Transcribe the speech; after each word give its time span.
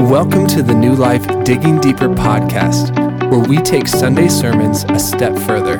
Welcome 0.00 0.46
to 0.48 0.62
the 0.62 0.76
New 0.76 0.94
Life 0.94 1.26
Digging 1.42 1.80
Deeper 1.80 2.08
podcast, 2.08 2.94
where 3.32 3.40
we 3.40 3.56
take 3.56 3.88
Sunday 3.88 4.28
sermons 4.28 4.84
a 4.84 4.98
step 4.98 5.36
further, 5.36 5.78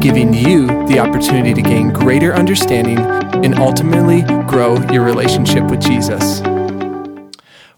giving 0.00 0.34
you 0.34 0.66
the 0.88 0.98
opportunity 0.98 1.54
to 1.54 1.62
gain 1.62 1.92
greater 1.92 2.34
understanding 2.34 2.98
and 2.98 3.54
ultimately 3.60 4.22
grow 4.48 4.82
your 4.90 5.04
relationship 5.04 5.62
with 5.70 5.80
Jesus. 5.80 6.40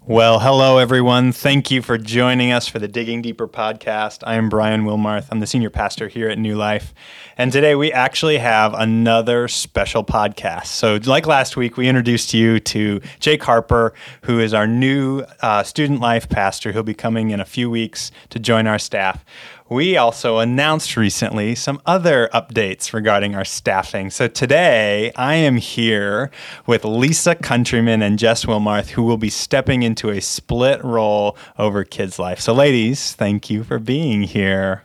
Well, 0.07 0.41
hello, 0.41 0.77
everyone. 0.77 1.33
Thank 1.33 1.71
you 1.71 1.81
for 1.81 1.97
joining 1.97 2.53
us 2.53 2.69
for 2.69 2.79
the 2.79 2.87
Digging 2.87 3.23
Deeper 3.23 3.49
podcast. 3.49 4.19
I 4.27 4.35
am 4.35 4.51
Brian 4.51 4.85
Wilmarth. 4.85 5.29
I'm 5.31 5.41
the 5.41 5.47
senior 5.47 5.71
pastor 5.71 6.09
here 6.09 6.29
at 6.29 6.39
New 6.39 6.57
Life. 6.57 6.93
And 7.39 7.51
today 7.51 7.75
we 7.75 7.91
actually 7.91 8.37
have 8.37 8.75
another 8.75 9.49
special 9.49 10.05
podcast. 10.05 10.67
So, 10.67 10.99
like 11.07 11.27
last 11.27 11.57
week, 11.57 11.79
we 11.79 11.89
introduced 11.89 12.35
you 12.35 12.61
to 12.61 13.01
Jake 13.19 13.43
Harper, 13.45 13.95
who 14.25 14.41
is 14.41 14.53
our 14.53 14.67
new 14.67 15.25
uh, 15.41 15.63
student 15.63 16.01
life 16.01 16.29
pastor. 16.29 16.71
He'll 16.71 16.83
be 16.83 16.93
coming 16.93 17.31
in 17.31 17.41
a 17.41 17.47
few 17.47 17.71
weeks 17.71 18.11
to 18.29 18.39
join 18.39 18.67
our 18.67 18.79
staff 18.79 19.25
we 19.69 19.97
also 19.97 20.39
announced 20.39 20.97
recently 20.97 21.55
some 21.55 21.81
other 21.87 22.29
updates 22.35 22.93
regarding 22.93 23.35
our 23.35 23.45
staffing. 23.45 24.11
So 24.11 24.29
today 24.29 25.11
I 25.17 25.35
am 25.37 25.57
here 25.57 26.31
with 26.67 26.85
Lisa 26.85 27.35
Countryman 27.35 28.03
and 28.03 28.19
Jess 28.19 28.45
Wilmarth, 28.45 28.91
who 28.91 29.03
will 29.03 29.17
be 29.17 29.31
stepping 29.31 29.83
into 29.83 30.11
a 30.11 30.21
split 30.21 30.85
role 30.85 31.37
over 31.59 31.83
Kids 31.83 32.19
Life. 32.19 32.41
So, 32.41 32.53
ladies, 32.53 33.15
thank 33.15 33.49
you 33.49 33.65
for 33.65 33.79
being 33.79 34.23
here. 34.23 34.83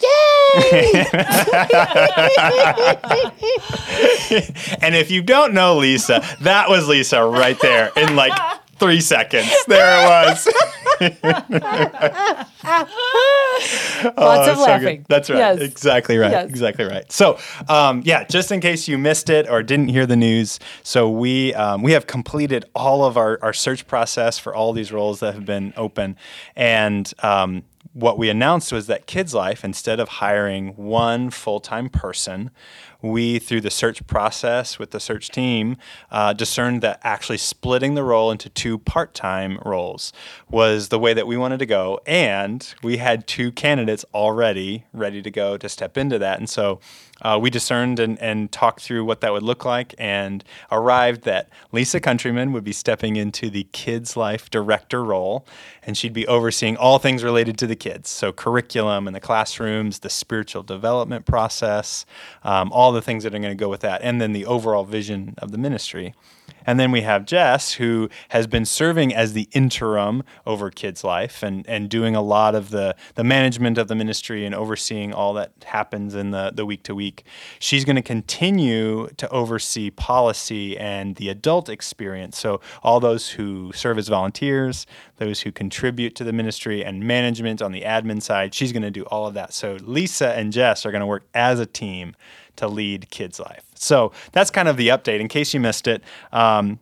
Yay! 0.00 1.06
And 4.82 4.94
if 4.94 5.10
you 5.10 5.22
don't 5.22 5.54
know 5.54 5.76
Lisa, 5.76 6.22
that 6.40 6.68
was 6.68 6.86
Lisa 6.88 7.24
right 7.24 7.58
there 7.60 7.90
in 7.96 8.16
like 8.16 8.32
three 8.78 9.00
seconds. 9.00 9.50
There 9.66 9.98
it 9.98 10.04
was. 10.04 10.48
Lots 14.16 14.48
of 14.48 14.56
so 14.56 14.62
laughing. 14.62 15.06
That's 15.08 15.30
right. 15.30 15.38
Yes. 15.38 15.60
Exactly 15.60 16.18
right. 16.18 16.30
Yes. 16.30 16.48
Exactly 16.48 16.84
right. 16.84 17.10
So, 17.10 17.38
um, 17.68 18.02
yeah, 18.04 18.24
just 18.24 18.52
in 18.52 18.60
case 18.60 18.88
you 18.88 18.98
missed 18.98 19.30
it 19.30 19.48
or 19.48 19.62
didn't 19.62 19.88
hear 19.88 20.06
the 20.06 20.16
news, 20.16 20.58
so 20.82 21.08
we 21.08 21.54
um, 21.54 21.82
we 21.82 21.92
have 21.92 22.06
completed 22.06 22.64
all 22.74 23.04
of 23.04 23.16
our, 23.16 23.38
our 23.42 23.52
search 23.52 23.86
process 23.86 24.38
for 24.38 24.54
all 24.54 24.72
these 24.72 24.92
roles 24.92 25.20
that 25.20 25.34
have 25.34 25.46
been 25.46 25.72
open, 25.76 26.16
and 26.54 27.12
um, 27.22 27.62
what 27.92 28.18
we 28.18 28.28
announced 28.28 28.72
was 28.72 28.88
that 28.88 29.06
Kids 29.06 29.32
Life, 29.32 29.64
instead 29.64 30.00
of 30.00 30.08
hiring 30.08 30.76
one 30.76 31.30
full 31.30 31.60
time 31.60 31.88
person, 31.88 32.50
we, 33.10 33.38
through 33.38 33.60
the 33.60 33.70
search 33.70 34.06
process 34.06 34.78
with 34.78 34.90
the 34.90 35.00
search 35.00 35.30
team, 35.30 35.76
uh, 36.10 36.32
discerned 36.32 36.82
that 36.82 37.00
actually 37.02 37.38
splitting 37.38 37.94
the 37.94 38.04
role 38.04 38.30
into 38.30 38.48
two 38.48 38.78
part 38.78 39.14
time 39.14 39.58
roles 39.64 40.12
was 40.50 40.88
the 40.88 40.98
way 40.98 41.14
that 41.14 41.26
we 41.26 41.36
wanted 41.36 41.58
to 41.58 41.66
go. 41.66 42.00
And 42.06 42.74
we 42.82 42.98
had 42.98 43.26
two 43.26 43.52
candidates 43.52 44.04
already 44.14 44.84
ready 44.92 45.22
to 45.22 45.30
go 45.30 45.56
to 45.56 45.68
step 45.68 45.96
into 45.96 46.18
that. 46.18 46.38
And 46.38 46.48
so 46.48 46.80
uh, 47.22 47.38
we 47.40 47.48
discerned 47.48 47.98
and, 47.98 48.20
and 48.20 48.52
talked 48.52 48.80
through 48.80 49.04
what 49.04 49.20
that 49.22 49.32
would 49.32 49.42
look 49.42 49.64
like 49.64 49.94
and 49.98 50.44
arrived 50.70 51.22
that 51.22 51.48
Lisa 51.72 51.98
Countryman 51.98 52.52
would 52.52 52.64
be 52.64 52.72
stepping 52.72 53.16
into 53.16 53.48
the 53.48 53.64
Kids 53.72 54.16
Life 54.16 54.50
Director 54.50 55.02
role, 55.02 55.46
and 55.82 55.96
she'd 55.96 56.12
be 56.12 56.26
overseeing 56.26 56.76
all 56.76 56.98
things 56.98 57.24
related 57.24 57.56
to 57.58 57.66
the 57.66 57.76
kids. 57.76 58.10
So, 58.10 58.32
curriculum 58.32 59.06
and 59.06 59.16
the 59.16 59.20
classrooms, 59.20 60.00
the 60.00 60.10
spiritual 60.10 60.62
development 60.62 61.24
process, 61.24 62.04
um, 62.44 62.70
all 62.70 62.92
the 62.96 63.02
things 63.02 63.22
that 63.24 63.34
are 63.34 63.38
going 63.38 63.50
to 63.50 63.54
go 63.54 63.68
with 63.68 63.80
that, 63.80 64.02
and 64.02 64.20
then 64.20 64.32
the 64.32 64.46
overall 64.46 64.84
vision 64.84 65.34
of 65.38 65.52
the 65.52 65.58
ministry. 65.58 66.14
And 66.66 66.80
then 66.80 66.90
we 66.90 67.02
have 67.02 67.24
Jess, 67.24 67.74
who 67.74 68.08
has 68.30 68.48
been 68.48 68.64
serving 68.64 69.14
as 69.14 69.32
the 69.32 69.48
interim 69.52 70.24
over 70.44 70.68
Kids 70.70 71.04
Life 71.04 71.42
and, 71.42 71.66
and 71.68 71.88
doing 71.88 72.16
a 72.16 72.22
lot 72.22 72.56
of 72.56 72.70
the, 72.70 72.96
the 73.14 73.22
management 73.22 73.78
of 73.78 73.86
the 73.86 73.94
ministry 73.94 74.44
and 74.44 74.54
overseeing 74.54 75.12
all 75.12 75.32
that 75.34 75.52
happens 75.64 76.14
in 76.14 76.32
the, 76.32 76.50
the 76.52 76.66
week 76.66 76.82
to 76.84 76.94
week. 76.94 77.24
She's 77.60 77.84
going 77.84 77.96
to 77.96 78.02
continue 78.02 79.08
to 79.16 79.28
oversee 79.30 79.90
policy 79.90 80.76
and 80.76 81.14
the 81.16 81.28
adult 81.28 81.68
experience. 81.68 82.36
So, 82.36 82.60
all 82.82 82.98
those 82.98 83.30
who 83.30 83.72
serve 83.72 83.98
as 83.98 84.08
volunteers, 84.08 84.86
those 85.18 85.42
who 85.42 85.52
contribute 85.52 86.16
to 86.16 86.24
the 86.24 86.32
ministry, 86.32 86.84
and 86.84 87.04
management 87.04 87.62
on 87.62 87.72
the 87.72 87.82
admin 87.82 88.20
side, 88.20 88.54
she's 88.54 88.72
going 88.72 88.82
to 88.82 88.90
do 88.90 89.04
all 89.04 89.26
of 89.26 89.34
that. 89.34 89.52
So, 89.52 89.78
Lisa 89.82 90.36
and 90.36 90.52
Jess 90.52 90.84
are 90.84 90.90
going 90.90 91.00
to 91.00 91.06
work 91.06 91.26
as 91.32 91.60
a 91.60 91.66
team 91.66 92.16
to 92.56 92.68
lead 92.68 93.10
Kids 93.10 93.38
Life. 93.38 93.64
So 93.74 94.12
that's 94.32 94.50
kind 94.50 94.68
of 94.68 94.76
the 94.76 94.88
update 94.88 95.20
in 95.20 95.28
case 95.28 95.54
you 95.54 95.60
missed 95.60 95.86
it. 95.86 96.02
Um, 96.32 96.80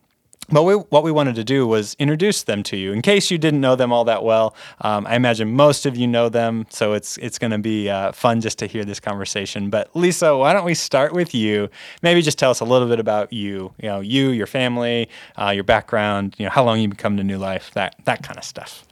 but 0.49 0.63
we, 0.63 0.73
what 0.75 1.03
we 1.03 1.11
wanted 1.11 1.35
to 1.35 1.43
do 1.43 1.65
was 1.65 1.95
introduce 1.97 2.43
them 2.43 2.61
to 2.63 2.77
you. 2.77 2.93
In 2.93 3.01
case 3.01 3.31
you 3.31 3.37
didn't 3.37 3.61
know 3.61 3.75
them 3.75 3.91
all 3.91 4.05
that 4.05 4.23
well, 4.23 4.55
um, 4.81 5.07
I 5.07 5.15
imagine 5.15 5.53
most 5.53 5.85
of 5.85 5.97
you 5.97 6.05
know 6.05 6.29
them, 6.29 6.67
so 6.69 6.93
it's 6.93 7.17
it's 7.17 7.39
going 7.39 7.51
to 7.51 7.57
be 7.57 7.89
uh, 7.89 8.11
fun 8.11 8.41
just 8.41 8.59
to 8.59 8.67
hear 8.67 8.85
this 8.85 8.99
conversation. 8.99 9.69
But 9.69 9.95
Lisa, 9.95 10.37
why 10.37 10.53
don't 10.53 10.65
we 10.65 10.75
start 10.75 11.13
with 11.13 11.33
you? 11.33 11.69
Maybe 12.03 12.21
just 12.21 12.37
tell 12.37 12.51
us 12.51 12.59
a 12.59 12.65
little 12.65 12.87
bit 12.87 12.99
about 12.99 13.33
you. 13.33 13.73
You 13.81 13.89
know, 13.89 13.99
you, 14.01 14.29
your 14.29 14.47
family, 14.47 15.09
uh, 15.35 15.49
your 15.49 15.63
background. 15.63 16.35
You 16.37 16.45
know, 16.45 16.51
how 16.51 16.63
long 16.63 16.79
you 16.79 16.89
have 16.89 16.97
come 16.97 17.17
to 17.17 17.23
New 17.23 17.39
Life, 17.39 17.71
that 17.73 17.95
that 18.05 18.21
kind 18.21 18.37
of 18.37 18.43
stuff. 18.43 18.85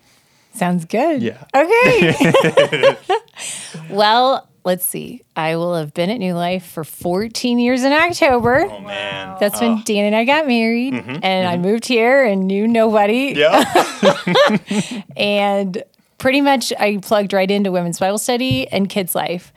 Sounds 0.56 0.86
good. 0.86 1.22
Yeah. 1.22 1.44
Okay. 1.56 2.98
well, 3.90 4.48
let's 4.66 4.86
see. 4.86 5.22
I 5.36 5.56
will 5.56 5.76
have 5.76 5.94
been 5.94 6.10
at 6.10 6.18
New 6.20 6.34
Life 6.34 6.66
for 6.66 6.84
14 6.84 7.60
years 7.60 7.84
in 7.84 7.92
October. 7.92 8.68
Oh 8.70 8.80
man, 8.82 9.36
That's 9.40 9.60
when 9.62 9.82
Dan 9.84 10.06
and 10.06 10.16
I 10.16 10.26
got 10.26 10.48
married, 10.48 10.94
and 10.94 11.48
I 11.48 11.58
moved 11.58 11.86
here 11.86 12.24
and 12.26 12.48
knew 12.48 12.68
nobody. 12.68 13.34
yeah. 13.36 13.64
And 15.18 15.84
pretty 16.18 16.42
much 16.42 16.72
I 16.80 16.98
plugged 16.98 17.34
right 17.34 17.50
into 17.50 17.72
women's 17.72 18.00
Bible 18.00 18.18
study 18.18 18.68
and 18.68 18.90
kids' 18.90 19.16
life. 19.16 19.52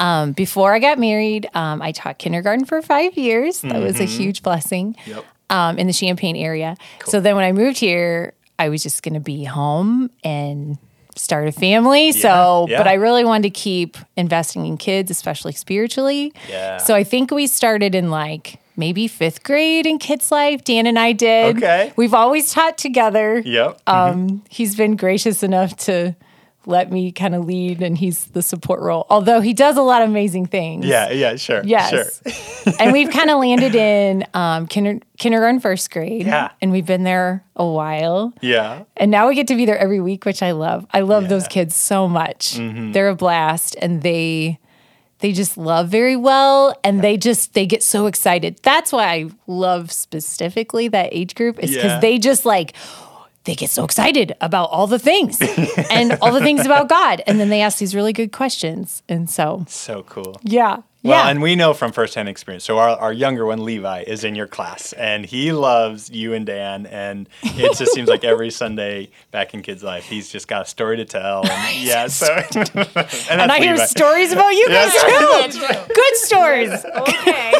Um, 0.00 0.32
before 0.32 0.72
I 0.74 0.78
got 0.78 0.98
married, 0.98 1.48
um, 1.54 1.80
I 1.82 1.92
taught 1.92 2.18
kindergarten 2.18 2.64
for 2.64 2.82
five 2.82 3.14
years. 3.16 3.60
That 3.60 3.80
was 3.80 4.00
a 4.00 4.04
huge 4.04 4.42
blessing 4.42 4.96
Yep. 5.06 5.24
um, 5.50 5.78
in 5.78 5.86
the 5.86 5.92
Champaign 5.92 6.34
area. 6.36 6.76
So 7.06 7.20
then 7.20 7.36
when 7.36 7.44
I 7.44 7.52
moved 7.52 7.78
here, 7.78 8.34
I 8.58 8.68
was 8.68 8.82
just 8.82 9.02
going 9.02 9.14
to 9.14 9.20
be 9.20 9.44
home 9.44 10.10
and 10.24 10.78
start 11.16 11.48
a 11.48 11.52
family. 11.52 12.12
so, 12.12 12.66
yeah. 12.68 12.78
but 12.78 12.86
I 12.86 12.94
really 12.94 13.24
wanted 13.24 13.44
to 13.44 13.50
keep 13.50 13.96
investing 14.16 14.66
in 14.66 14.76
kids, 14.76 15.10
especially 15.10 15.52
spiritually. 15.52 16.32
Yeah. 16.48 16.78
So 16.78 16.94
I 16.94 17.04
think 17.04 17.30
we 17.30 17.46
started 17.46 17.94
in 17.94 18.10
like 18.10 18.58
maybe 18.76 19.08
fifth 19.08 19.42
grade 19.42 19.86
in 19.86 19.98
kids' 19.98 20.30
life. 20.30 20.64
Dan 20.64 20.86
and 20.86 20.98
I 20.98 21.12
did. 21.12 21.58
Okay. 21.58 21.92
We've 21.96 22.14
always 22.14 22.52
taught 22.52 22.78
together. 22.78 23.40
Yep. 23.40 23.80
Um, 23.86 24.42
he's 24.48 24.76
been 24.76 24.96
gracious 24.96 25.42
enough 25.42 25.76
to 25.78 26.14
let 26.66 26.92
me 26.92 27.10
kind 27.12 27.34
of 27.34 27.44
lead, 27.44 27.82
and 27.82 27.96
he's 27.98 28.26
the 28.26 28.42
support 28.42 28.80
role. 28.80 29.06
Although 29.10 29.40
he 29.40 29.52
does 29.52 29.76
a 29.76 29.82
lot 29.82 30.02
of 30.02 30.08
amazing 30.08 30.46
things. 30.46 30.86
yeah. 30.86 31.10
Yeah. 31.10 31.36
Sure. 31.36 31.62
Yes. 31.64 32.20
Sure. 32.24 32.74
and 32.80 32.92
we've 32.92 33.10
kind 33.10 33.30
of 33.30 33.38
landed 33.40 33.74
in 33.74 34.24
um, 34.34 34.66
kinder- 34.68 35.00
kindergarten, 35.18 35.60
first 35.60 35.90
grade. 35.90 36.26
Yeah. 36.26 36.50
And 36.60 36.70
we've 36.70 36.86
been 36.86 37.02
there 37.04 37.44
a 37.56 37.66
while. 37.66 38.32
Yeah. 38.40 38.84
And 38.96 39.10
now 39.10 39.28
we 39.28 39.34
get 39.34 39.48
to 39.48 39.56
be 39.56 39.64
there 39.66 39.78
every 39.78 40.00
week, 40.00 40.24
which 40.24 40.42
I 40.42 40.52
love. 40.52 40.86
I 40.92 41.00
love 41.00 41.28
those 41.28 41.42
Yeah. 41.42 41.48
Mm-hmm. 41.48 41.52
kids 41.52 41.74
so 41.76 42.06
much. 42.08 42.54
They're 42.58 43.08
a 43.08 43.14
blast 43.16 43.76
and 43.82 44.02
they 44.02 44.58
they 45.20 45.30
just 45.32 45.56
love 45.56 45.88
very 45.88 46.16
well 46.16 46.74
and 46.82 47.00
they 47.00 47.16
just 47.16 47.54
they 47.54 47.64
get 47.64 47.82
so 47.82 48.06
excited. 48.06 48.58
That's 48.64 48.90
why 48.92 49.04
I 49.06 49.30
love 49.46 49.92
specifically 49.92 50.88
that 50.88 51.10
age 51.12 51.34
group 51.36 51.58
is 51.60 51.70
because 51.70 51.92
Yeah. 51.92 52.00
they 52.00 52.18
just 52.18 52.44
like 52.44 52.74
they 53.44 53.54
get 53.54 53.70
so 53.70 53.84
excited 53.84 54.34
about 54.40 54.70
all 54.70 54.86
the 54.86 54.98
things 54.98 55.38
and 55.90 56.12
all 56.22 56.32
the 56.32 56.40
things 56.40 56.64
about 56.64 56.88
God. 56.88 57.22
And 57.26 57.40
then 57.40 57.48
they 57.48 57.60
ask 57.60 57.78
these 57.78 57.94
really 57.94 58.12
good 58.12 58.30
questions. 58.32 59.02
And 59.08 59.28
so 59.28 59.64
So 59.68 60.02
cool. 60.04 60.38
yeah. 60.42 60.82
Well, 61.04 61.24
yeah. 61.24 61.30
and 61.30 61.42
we 61.42 61.56
know 61.56 61.74
from 61.74 61.90
firsthand 61.90 62.28
experience. 62.28 62.62
So 62.62 62.78
our, 62.78 62.90
our 62.96 63.12
younger 63.12 63.44
one, 63.44 63.64
Levi, 63.64 64.04
is 64.06 64.22
in 64.22 64.36
your 64.36 64.46
class, 64.46 64.92
and 64.92 65.26
he 65.26 65.50
loves 65.52 66.08
you 66.10 66.32
and 66.32 66.46
Dan. 66.46 66.86
And 66.86 67.28
it 67.42 67.76
just 67.76 67.92
seems 67.92 68.08
like 68.08 68.22
every 68.22 68.50
Sunday 68.52 69.10
back 69.32 69.52
in 69.52 69.62
kids' 69.62 69.82
life, 69.82 70.04
he's 70.04 70.28
just 70.28 70.46
got 70.46 70.62
a 70.62 70.64
story 70.64 70.96
to 70.98 71.04
tell. 71.04 71.44
And 71.44 71.76
yeah, 71.84 72.06
so 72.06 72.32
and, 72.54 72.70
and 73.40 73.50
I 73.50 73.58
hear 73.58 73.72
Levi. 73.72 73.86
stories 73.86 74.30
about 74.30 74.50
you 74.50 74.68
guys 74.68 74.92
Yes. 74.94 75.56
too. 75.56 75.92
Good 75.92 76.16
stories. 76.18 76.84
Okay. 76.84 77.52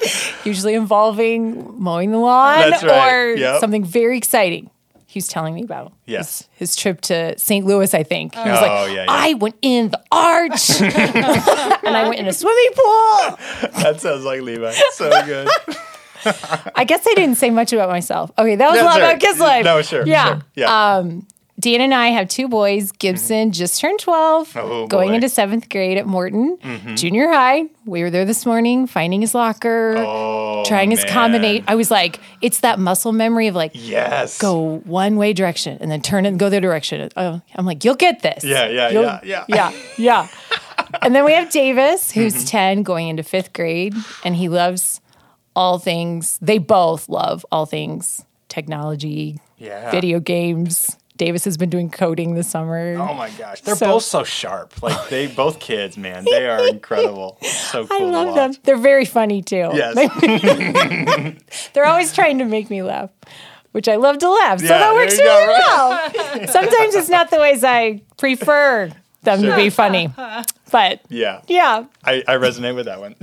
Usually 0.44 0.74
involving 0.74 1.74
mowing 1.82 2.10
the 2.12 2.18
lawn 2.18 2.70
right. 2.70 2.84
or 2.84 3.34
Yep. 3.34 3.60
something 3.60 3.84
very 3.84 4.16
exciting. 4.18 4.70
He 5.06 5.18
was 5.18 5.26
telling 5.26 5.54
me 5.54 5.62
about 5.64 5.92
Yes. 6.06 6.48
his, 6.52 6.70
his 6.70 6.76
trip 6.76 7.00
to 7.02 7.36
St. 7.38 7.66
Louis, 7.66 7.92
I 7.94 8.04
think. 8.04 8.34
He 8.36 8.48
was 8.48 8.58
Oh, 8.60 8.62
like, 8.62 8.88
yeah, 8.94 8.94
yeah. 9.02 9.06
I 9.08 9.34
went 9.34 9.56
in 9.60 9.88
the 9.90 10.00
arch 10.12 10.80
and 10.80 11.96
I 11.96 12.06
went 12.08 12.20
in 12.20 12.28
a 12.28 12.32
swimming 12.32 12.70
pool. 12.76 13.38
that 13.82 13.96
sounds 14.00 14.24
like 14.24 14.42
Levi. 14.42 14.72
So 14.92 15.10
good. 15.24 15.48
I 16.76 16.84
guess 16.86 17.04
I 17.08 17.14
didn't 17.14 17.36
say 17.36 17.50
much 17.50 17.72
about 17.72 17.88
myself. 17.88 18.30
Okay, 18.38 18.54
that 18.54 18.70
was 18.70 18.76
No, 18.78 18.82
a 18.82 18.86
lot 18.86 18.94
sure. 18.96 19.02
about 19.04 19.20
Kids 19.20 19.40
Life. 19.40 19.64
No, 19.64 19.82
sure, 19.82 20.06
Yeah. 20.06 20.26
sure. 20.26 20.42
Yeah. 20.54 20.94
Um, 20.96 21.26
Dan 21.60 21.80
and 21.80 21.92
I 21.94 22.08
have 22.08 22.28
two 22.28 22.48
boys. 22.48 22.90
Gibson 22.92 23.52
just 23.52 23.80
turned 23.80 24.00
12, 24.00 24.56
Oh, 24.56 24.86
going 24.86 25.14
into 25.14 25.28
seventh 25.28 25.68
grade 25.68 25.98
at 25.98 26.06
Morton. 26.06 26.58
Junior 26.96 27.28
high, 27.28 27.64
we 27.84 28.02
were 28.02 28.10
there 28.10 28.24
this 28.24 28.46
morning, 28.46 28.86
finding 28.86 29.20
his 29.20 29.34
locker, 29.34 29.94
Oh, 29.98 30.64
trying 30.64 30.90
his 30.90 31.04
combination. 31.04 31.64
I 31.68 31.74
was 31.74 31.90
like, 31.90 32.18
it's 32.40 32.60
that 32.60 32.78
muscle 32.78 33.12
memory 33.12 33.46
of 33.48 33.54
like, 33.54 33.72
Yes. 33.74 34.38
go 34.38 34.78
one 34.84 35.16
way 35.16 35.32
direction 35.32 35.78
and 35.80 35.90
then 35.90 36.00
turn 36.00 36.24
and 36.26 36.38
go 36.38 36.48
the 36.48 36.56
other 36.56 36.60
direction. 36.62 37.10
Oh, 37.16 37.40
I'm 37.54 37.66
like, 37.66 37.84
you'll 37.84 37.94
get 37.96 38.22
this. 38.22 38.42
Yeah, 38.44 38.66
yeah, 38.68 38.88
You'll- 38.90 39.02
yeah, 39.02 39.20
yeah. 39.24 39.44
yeah, 39.48 39.72
yeah. 39.98 40.28
and 41.02 41.14
then 41.14 41.24
we 41.24 41.32
have 41.32 41.50
Davis, 41.50 42.10
who's 42.12 42.34
Mm-hmm. 42.34 42.44
10, 42.46 42.82
going 42.84 43.08
into 43.08 43.22
fifth 43.22 43.52
grade, 43.52 43.94
and 44.24 44.34
he 44.36 44.48
loves 44.48 45.00
all 45.56 45.78
things. 45.78 46.38
They 46.40 46.58
both 46.58 47.08
love 47.08 47.44
all 47.52 47.66
things 47.66 48.24
technology, 48.48 49.38
Yeah. 49.58 49.90
video 49.90 50.20
games. 50.20 50.96
Davis 51.20 51.44
has 51.44 51.58
been 51.58 51.68
doing 51.68 51.90
coding 51.90 52.34
this 52.34 52.48
summer. 52.48 52.94
Oh 52.98 53.12
my 53.12 53.28
gosh, 53.30 53.60
they're 53.60 53.76
So- 53.76 53.86
both 53.86 54.04
so 54.04 54.24
sharp. 54.24 54.82
Like 54.82 55.10
they 55.10 55.26
both 55.26 55.60
kids, 55.60 55.98
man, 55.98 56.24
they 56.24 56.48
are 56.48 56.66
incredible. 56.66 57.36
So 57.42 57.86
cool 57.88 58.06
I 58.16 58.24
love 58.24 58.34
them. 58.34 58.54
They're 58.64 58.78
very 58.78 59.04
funny 59.04 59.42
too. 59.42 59.70
Yes. 59.74 59.94
They're 61.74 61.84
always 61.84 62.14
trying 62.14 62.38
to 62.38 62.46
make 62.46 62.70
me 62.70 62.82
laugh, 62.82 63.10
which 63.72 63.86
I 63.86 63.96
love 63.96 64.16
to 64.20 64.30
laugh. 64.30 64.60
so 64.60 64.64
Yeah, 64.64 64.78
that 64.78 64.94
works 64.94 65.18
you 65.18 65.24
go. 65.24 65.46
really 65.46 65.58
well. 66.38 66.48
Sometimes 66.48 66.94
it's 66.94 67.10
not 67.10 67.30
the 67.30 67.38
ways 67.38 67.62
I 67.64 68.00
prefer 68.16 68.90
them 69.22 69.42
to 69.42 69.54
be 69.56 69.68
funny. 69.68 70.08
But 70.72 71.00
Yeah, 71.10 71.42
yeah. 71.48 71.84
I, 72.02 72.24
I 72.26 72.36
resonate 72.36 72.74
with 72.76 72.86
that 72.86 72.98
one. 72.98 73.14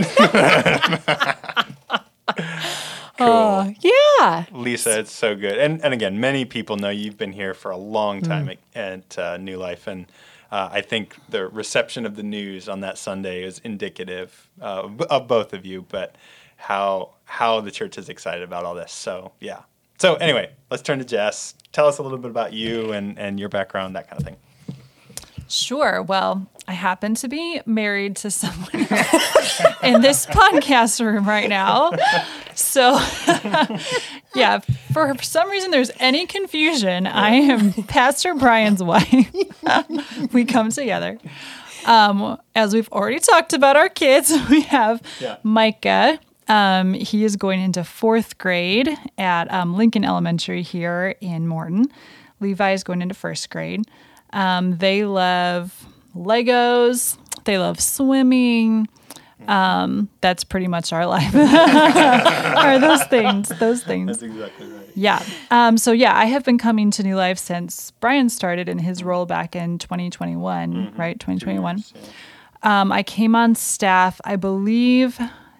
Uh, 3.20 3.72
yeah. 3.82 4.46
Lisa, 4.86 5.00
it's 5.00 5.12
so 5.12 5.36
good. 5.36 5.58
And 5.58 5.84
and 5.84 5.94
again, 5.94 6.20
many 6.20 6.46
people 6.46 6.78
know 6.78 6.90
you've 6.90 7.18
been 7.18 7.34
here 7.34 7.54
for 7.54 7.72
a 7.72 7.78
long 7.78 8.22
Mm. 8.22 8.28
time 8.28 8.50
at, 8.50 8.58
at 8.76 9.18
uh, 9.20 9.38
New 9.38 9.58
Life, 9.58 9.88
and 9.88 10.06
uh, 10.52 10.70
I 10.72 10.82
think 10.82 11.16
the 11.30 11.48
reception 11.48 12.06
of 12.06 12.16
the 12.16 12.24
news 12.24 12.70
on 12.70 12.80
that 12.82 12.98
Sunday 12.98 13.44
is 13.44 13.60
indicative 13.64 14.48
uh, 14.62 14.90
of 15.10 15.28
both 15.28 15.54
of 15.54 15.66
you, 15.66 15.86
but 15.90 16.16
how 16.56 17.12
how 17.26 17.62
the 17.62 17.72
church 17.72 17.98
is 17.98 18.10
excited 18.10 18.44
about 18.44 18.66
all 18.66 18.76
this. 18.76 18.92
So 18.92 19.32
yeah. 19.40 19.60
So 20.00 20.16
anyway, 20.16 20.52
let's 20.70 20.84
turn 20.84 21.00
to 21.00 21.06
Jess. 21.06 21.56
Tell 21.72 21.88
us 21.88 21.98
a 21.98 22.04
little 22.04 22.18
bit 22.20 22.32
about 22.32 22.54
you 22.54 22.92
and 22.94 23.18
and 23.20 23.40
your 23.40 23.50
background, 23.50 23.96
that 23.96 24.08
kind 24.10 24.20
of 24.22 24.26
thing. 24.26 24.38
Sure. 25.50 26.02
Well, 26.02 26.46
I 26.70 26.74
happen 26.74 27.16
to 27.16 27.30
be 27.30 27.62
married 27.66 28.18
to 28.18 28.32
someone 28.32 28.70
in 29.84 30.02
this 30.02 30.26
podcast 30.26 31.04
room 31.04 31.26
right 31.28 31.48
now. 31.50 31.92
So, 32.56 33.00
yeah, 34.36 34.60
for 34.92 35.16
some 35.22 35.50
reason 35.50 35.72
there's 35.72 35.92
any 36.00 36.26
confusion, 36.26 37.08
I 37.08 37.30
am 37.36 37.72
Pastor 37.72 38.34
Brian's 38.36 38.84
wife. 38.84 39.34
we 40.34 40.44
come 40.44 40.70
together. 40.70 41.18
Um, 41.86 42.38
as 42.54 42.74
we've 42.74 42.90
already 42.92 43.20
talked 43.20 43.54
about 43.54 43.78
our 43.78 43.88
kids, 43.88 44.34
we 44.50 44.62
have 44.62 45.02
Yeah. 45.22 45.38
Micah. 45.44 46.20
Um, 46.50 46.94
he 46.94 47.24
is 47.24 47.36
going 47.38 47.62
into 47.62 47.84
fourth 47.86 48.38
grade 48.38 48.90
at 49.18 49.52
um, 49.54 49.76
Lincoln 49.78 50.04
Elementary 50.04 50.64
here 50.64 51.16
in 51.22 51.48
Morton. 51.48 51.86
Levi 52.42 52.72
is 52.74 52.84
going 52.84 53.02
into 53.02 53.16
first 53.16 53.50
grade. 53.50 53.84
Um, 54.34 54.78
they 54.78 55.06
love 55.06 55.88
Legos. 56.18 57.18
They 57.46 57.58
love 57.58 57.80
swimming. 57.80 58.88
Um, 59.48 60.10
that's 60.20 60.44
pretty 60.44 60.68
much 60.68 60.92
our 60.92 61.06
life. 61.06 61.34
Are 61.36 62.80
those 62.80 63.04
things? 63.06 63.50
Those 63.50 63.84
things. 63.84 64.08
That's 64.08 64.24
exactly 64.24 64.68
right. 64.68 64.90
Yeah. 64.96 65.24
Um, 65.52 65.78
so 65.78 65.92
yeah, 65.92 66.18
I 66.18 66.26
have 66.26 66.44
been 66.44 66.58
coming 66.58 66.92
to 66.92 67.04
New 67.04 67.16
Life 67.16 67.38
since 67.38 67.92
Brian 67.92 68.30
started 68.30 68.68
in 68.68 68.80
his 68.80 69.04
role 69.04 69.26
back 69.26 69.56
in 69.56 69.78
2021, 69.78 70.96
right? 70.98 71.20
2021. 71.20 71.84
Um, 72.64 72.92
I 72.92 73.04
came 73.04 73.36
on 73.36 73.56
staff, 73.56 74.20
I 74.26 74.36
believe, 74.36 75.20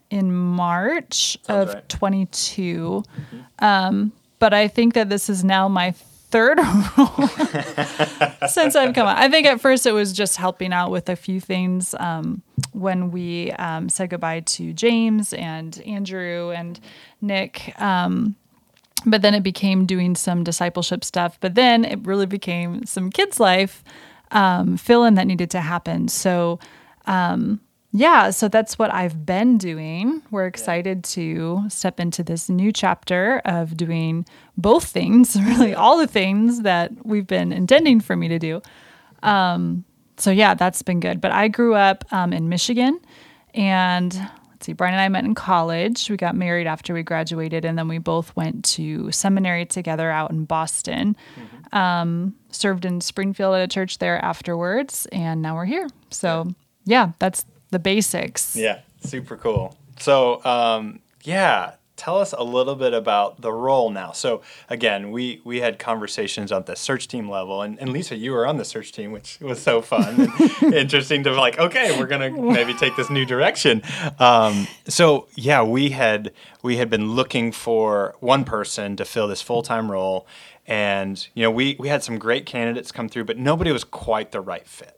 in 0.10 0.34
March 0.34 1.38
Sounds 1.44 1.70
of 1.70 1.76
right. 1.76 1.90
22. 1.90 3.04
Um, 3.60 4.12
but 4.40 4.54
I 4.54 4.68
think 4.68 4.96
that 4.96 5.10
this 5.10 5.30
is 5.30 5.44
now 5.44 5.68
my 5.68 5.94
third 6.30 6.58
role 6.98 7.28
since 8.48 8.76
I've 8.76 8.94
come 8.94 9.08
on. 9.08 9.16
I 9.16 9.30
think 9.30 9.48
at 9.48 9.62
first 9.62 9.86
it 9.86 9.92
was 9.92 10.14
just 10.14 10.38
helping 10.38 10.74
out 10.74 10.92
with 10.92 11.10
a 11.10 11.16
few 11.16 11.40
things 11.40 11.96
um, 12.00 12.42
when 12.74 13.12
we 13.12 13.52
um, 13.54 13.90
said 13.90 14.10
goodbye 14.10 14.42
to 14.42 14.74
James 14.74 15.34
and 15.34 15.82
Andrew 15.86 16.52
and 16.52 16.80
Nick. 17.22 17.74
Um, 17.82 18.36
but 19.06 19.22
then 19.22 19.34
it 19.34 19.44
became 19.44 19.86
doing 19.86 20.16
some 20.16 20.44
discipleship 20.44 21.04
stuff. 21.04 21.38
But 21.40 21.56
then 21.56 21.86
it 21.86 22.06
really 22.06 22.26
became 22.26 22.86
some 22.86 23.10
kids' 23.10 23.40
life 23.40 23.84
um, 24.32 24.78
fill 24.78 25.06
in 25.06 25.16
that 25.16 25.28
needed 25.28 25.52
to 25.52 25.62
happen. 25.62 26.08
So, 26.08 26.60
um, 27.06 27.62
yeah, 27.98 28.30
so 28.30 28.48
that's 28.48 28.78
what 28.78 28.94
I've 28.94 29.26
been 29.26 29.58
doing. 29.58 30.22
We're 30.30 30.46
excited 30.46 31.04
to 31.06 31.64
step 31.70 32.00
into 32.00 32.24
this 32.24 32.48
new 32.48 32.72
chapter 32.72 33.42
of 33.44 33.76
doing 33.76 34.26
both 34.56 34.86
things, 34.86 35.36
really 35.42 35.74
all 35.74 35.98
the 35.98 36.08
things 36.08 36.62
that 36.62 36.92
we've 37.04 37.26
been 37.26 37.52
intending 37.52 38.00
for 38.00 38.16
me 38.16 38.28
to 38.28 38.38
do. 38.38 38.62
Um, 39.24 39.84
so, 40.18 40.30
yeah, 40.30 40.54
that's 40.54 40.84
been 40.84 41.00
good. 41.00 41.22
But 41.22 41.32
I 41.32 41.48
grew 41.48 41.74
up 41.74 42.06
um, 42.12 42.34
in 42.34 42.50
Michigan 42.50 43.00
and 43.56 44.14
let's 44.52 44.66
see, 44.68 44.74
Brian 44.74 44.94
and 44.94 45.02
I 45.02 45.10
met 45.10 45.24
in 45.24 45.34
college. 45.34 46.08
We 46.08 46.18
got 46.18 46.36
married 46.36 46.68
after 46.68 46.94
we 46.94 47.02
graduated, 47.04 47.66
and 47.66 47.78
then 47.78 47.88
we 47.88 47.98
both 47.98 48.36
went 48.36 48.66
to 48.66 49.12
seminary 49.12 49.66
together 49.66 50.10
out 50.12 50.32
in 50.32 50.46
Boston. 50.46 51.16
Um, 51.72 52.36
served 52.50 52.86
in 52.86 53.02
Springfield 53.02 53.56
at 53.56 53.62
a 53.62 53.68
church 53.68 53.98
there 53.98 54.24
afterwards, 54.24 55.08
and 55.12 55.42
now 55.42 55.56
we're 55.56 55.66
here. 55.66 55.88
So, 56.12 56.48
yeah, 56.86 57.12
that's 57.20 57.46
the 57.72 57.80
basics. 57.80 58.56
Yeah, 58.56 58.80
super 59.02 59.38
cool. 59.38 59.78
So, 60.00 60.44
um, 60.46 61.00
yeah, 61.24 61.74
tell 61.98 62.20
us 62.20 62.32
a 62.32 62.44
little 62.44 62.76
bit 62.76 62.94
about 62.94 63.42
the 63.42 63.52
role 63.52 63.90
now. 63.90 64.12
So, 64.12 64.42
again, 64.70 65.12
we 65.12 65.42
we 65.44 65.60
had 65.60 65.80
conversations 65.80 66.52
on 66.52 66.64
the 66.64 66.76
search 66.76 67.08
team 67.08 67.30
level, 67.30 67.62
and, 67.62 67.80
and 67.80 67.92
Lisa, 67.92 68.16
you 68.16 68.32
were 68.32 68.48
on 68.48 68.58
the 68.58 68.66
search 68.66 68.92
team, 68.92 69.12
which 69.12 69.40
was 69.42 69.62
so 69.62 69.82
fun 69.82 70.32
and 70.62 70.74
interesting 70.74 71.24
to 71.24 71.32
like. 71.34 71.60
Okay, 71.60 71.98
we're 72.00 72.08
gonna 72.08 72.30
maybe 72.30 72.74
take 72.76 72.96
this 72.96 73.10
new 73.10 73.26
direction. 73.26 73.82
Um, 74.20 74.68
so, 74.88 75.28
yeah, 75.36 75.64
we 75.64 75.90
had 75.90 76.32
we 76.64 76.78
had 76.78 76.90
been 76.90 77.12
looking 77.14 77.52
for 77.52 78.16
one 78.20 78.46
person 78.46 78.96
to 78.96 79.06
fill 79.06 79.28
this 79.28 79.42
full 79.42 79.64
time 79.64 79.92
role, 79.92 80.28
and 80.66 81.28
you 81.34 81.44
know, 81.44 81.52
we 81.52 81.76
we 81.80 81.90
had 81.90 82.04
some 82.04 82.18
great 82.18 82.46
candidates 82.46 82.92
come 82.92 83.10
through, 83.10 83.26
but 83.26 83.38
nobody 83.38 83.72
was 83.72 83.84
quite 83.84 84.32
the 84.32 84.40
right 84.40 84.68
fit 84.68 84.97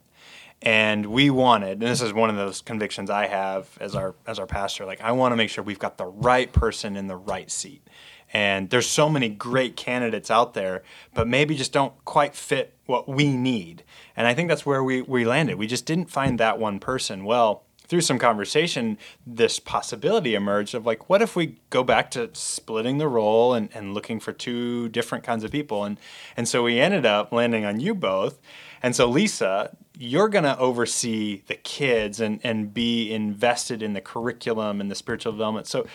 and 0.62 1.06
we 1.06 1.30
wanted 1.30 1.72
and 1.72 1.82
this 1.82 2.02
is 2.02 2.12
one 2.12 2.28
of 2.28 2.36
those 2.36 2.60
convictions 2.60 3.08
i 3.08 3.26
have 3.26 3.66
as 3.80 3.94
our 3.94 4.14
as 4.26 4.38
our 4.38 4.46
pastor 4.46 4.84
like 4.84 5.00
i 5.00 5.10
want 5.10 5.32
to 5.32 5.36
make 5.36 5.48
sure 5.48 5.64
we've 5.64 5.78
got 5.78 5.96
the 5.96 6.06
right 6.06 6.52
person 6.52 6.96
in 6.96 7.06
the 7.06 7.16
right 7.16 7.50
seat. 7.50 7.86
And 8.32 8.70
there's 8.70 8.86
so 8.86 9.08
many 9.08 9.28
great 9.28 9.74
candidates 9.74 10.30
out 10.30 10.54
there 10.54 10.82
but 11.14 11.26
maybe 11.26 11.56
just 11.56 11.72
don't 11.72 11.92
quite 12.04 12.36
fit 12.36 12.74
what 12.86 13.08
we 13.08 13.36
need. 13.36 13.82
And 14.16 14.26
i 14.26 14.34
think 14.34 14.48
that's 14.48 14.66
where 14.66 14.84
we, 14.84 15.02
we 15.02 15.24
landed. 15.24 15.56
We 15.56 15.66
just 15.66 15.86
didn't 15.86 16.10
find 16.10 16.38
that 16.38 16.58
one 16.58 16.78
person. 16.78 17.24
Well 17.24 17.64
through 17.88 18.00
some 18.00 18.20
conversation 18.20 18.96
this 19.26 19.58
possibility 19.58 20.36
emerged 20.36 20.76
of 20.76 20.86
like 20.86 21.08
what 21.08 21.20
if 21.20 21.34
we 21.34 21.56
go 21.70 21.82
back 21.82 22.08
to 22.12 22.30
splitting 22.34 22.98
the 22.98 23.08
role 23.08 23.52
and, 23.52 23.68
and 23.74 23.94
looking 23.94 24.20
for 24.20 24.32
two 24.32 24.88
different 24.90 25.24
kinds 25.24 25.42
of 25.42 25.50
people? 25.50 25.84
And 25.84 25.98
and 26.36 26.46
so 26.46 26.62
we 26.62 26.78
ended 26.78 27.04
up 27.04 27.32
landing 27.32 27.64
on 27.64 27.80
you 27.80 27.94
both 27.94 28.38
and 28.82 28.94
so 28.94 29.08
lisa 29.08 29.70
you're 30.00 30.30
going 30.30 30.44
to 30.44 30.58
oversee 30.58 31.42
the 31.46 31.54
kids 31.54 32.20
and, 32.20 32.40
and 32.42 32.72
be 32.72 33.12
invested 33.12 33.82
in 33.82 33.92
the 33.92 34.00
curriculum 34.00 34.80
and 34.80 34.90
the 34.90 34.94
spiritual 34.94 35.30
development. 35.30 35.66
So 35.66 35.86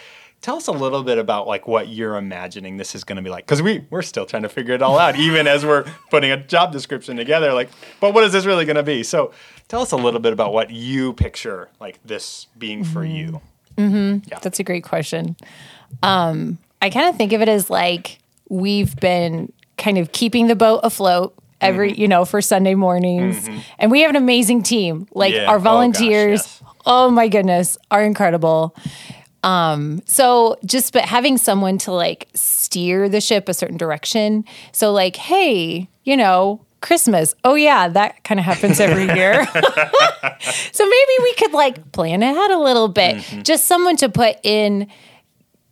tell 0.42 0.58
us 0.58 0.68
a 0.68 0.72
little 0.72 1.02
bit 1.02 1.18
about 1.18 1.48
like 1.48 1.68
what 1.68 1.88
you're 1.88 2.16
imagining 2.16 2.78
this 2.78 2.94
is 2.94 3.04
going 3.04 3.16
to 3.16 3.24
be 3.24 3.32
like. 3.32 3.48
Because 3.48 3.64
we, 3.64 3.84
we're 3.90 4.04
still 4.04 4.28
trying 4.28 4.44
to 4.44 4.50
figure 4.50 4.76
it 4.76 4.84
all 4.84 5.00
out 5.00 5.16
even 5.20 5.48
as 5.48 5.66
we're 5.66 5.86
putting 6.12 6.30
a 6.30 6.38
job 6.38 6.72
description 6.72 7.18
together 7.18 7.52
like 7.52 7.72
but 8.00 8.14
what 8.14 8.24
is 8.24 8.32
this 8.32 8.46
really 8.46 8.64
going 8.64 8.76
to 8.76 8.84
be? 8.84 9.02
So 9.02 9.32
tell 9.68 9.82
us 9.82 9.92
a 9.92 9.98
little 9.98 10.20
bit 10.20 10.34
about 10.34 10.54
what 10.54 10.70
you 10.70 11.14
picture 11.14 11.70
like 11.80 12.00
this 12.06 12.46
being 12.60 12.84
for 12.84 13.04
you. 13.04 13.42
That's 14.44 14.60
a 14.60 14.64
great 14.64 14.84
question. 14.84 15.36
Um, 16.04 16.60
I 16.80 16.92
kind 16.92 17.10
of 17.10 17.18
think 17.18 17.34
of 17.34 17.42
it 17.42 17.50
as 17.50 17.72
like 17.72 18.20
we've 18.50 18.96
been 18.98 19.52
kind 19.80 19.98
of 19.98 20.12
keeping 20.12 20.46
the 20.46 20.56
boat 20.56 20.82
afloat 20.84 21.36
every, 21.68 21.92
Mm-hmm. 21.92 22.02
you 22.02 22.08
know, 22.08 22.26
for 22.26 22.42
Sunday 22.42 22.76
mornings. 22.76 23.50
And 23.80 23.92
we 23.92 24.02
have 24.02 24.10
an 24.10 24.16
amazing 24.16 24.64
team. 24.64 25.08
Like 25.14 25.34
Yeah. 25.34 25.46
our 25.46 25.56
Oh, 25.56 25.60
gosh, 25.60 25.64
volunteers, 25.64 26.40
yes. 26.42 26.64
oh 26.86 27.10
my 27.10 27.28
goodness, 27.28 27.78
are 27.92 28.04
incredible. 28.04 28.76
Um, 29.44 30.02
so 30.06 30.58
just 30.66 30.92
but 30.94 31.04
having 31.06 31.38
someone 31.38 31.78
to 31.80 31.92
like 31.92 32.28
steer 32.34 33.08
the 33.10 33.22
ship 33.22 33.48
a 33.48 33.54
certain 33.54 33.78
direction. 33.78 34.44
So 34.72 34.92
like, 34.92 35.16
hey, 35.16 35.88
you 36.04 36.18
know, 36.18 36.62
Christmas. 36.82 37.34
Oh 37.44 37.56
yeah, 37.56 37.88
that 37.88 38.24
kind 38.24 38.40
of 38.40 38.46
happens 38.46 38.80
every 38.80 39.06
year. 39.16 39.46
so 40.72 40.86
maybe 40.86 41.14
we 41.24 41.34
could 41.36 41.52
like 41.54 41.92
plan 41.92 42.22
ahead 42.24 42.52
a 42.52 42.58
little 42.60 42.88
bit. 42.88 43.18
Mm-hmm. 43.18 43.42
Just 43.44 43.66
someone 43.68 43.96
to 43.98 44.10
put 44.10 44.38
in 44.44 44.88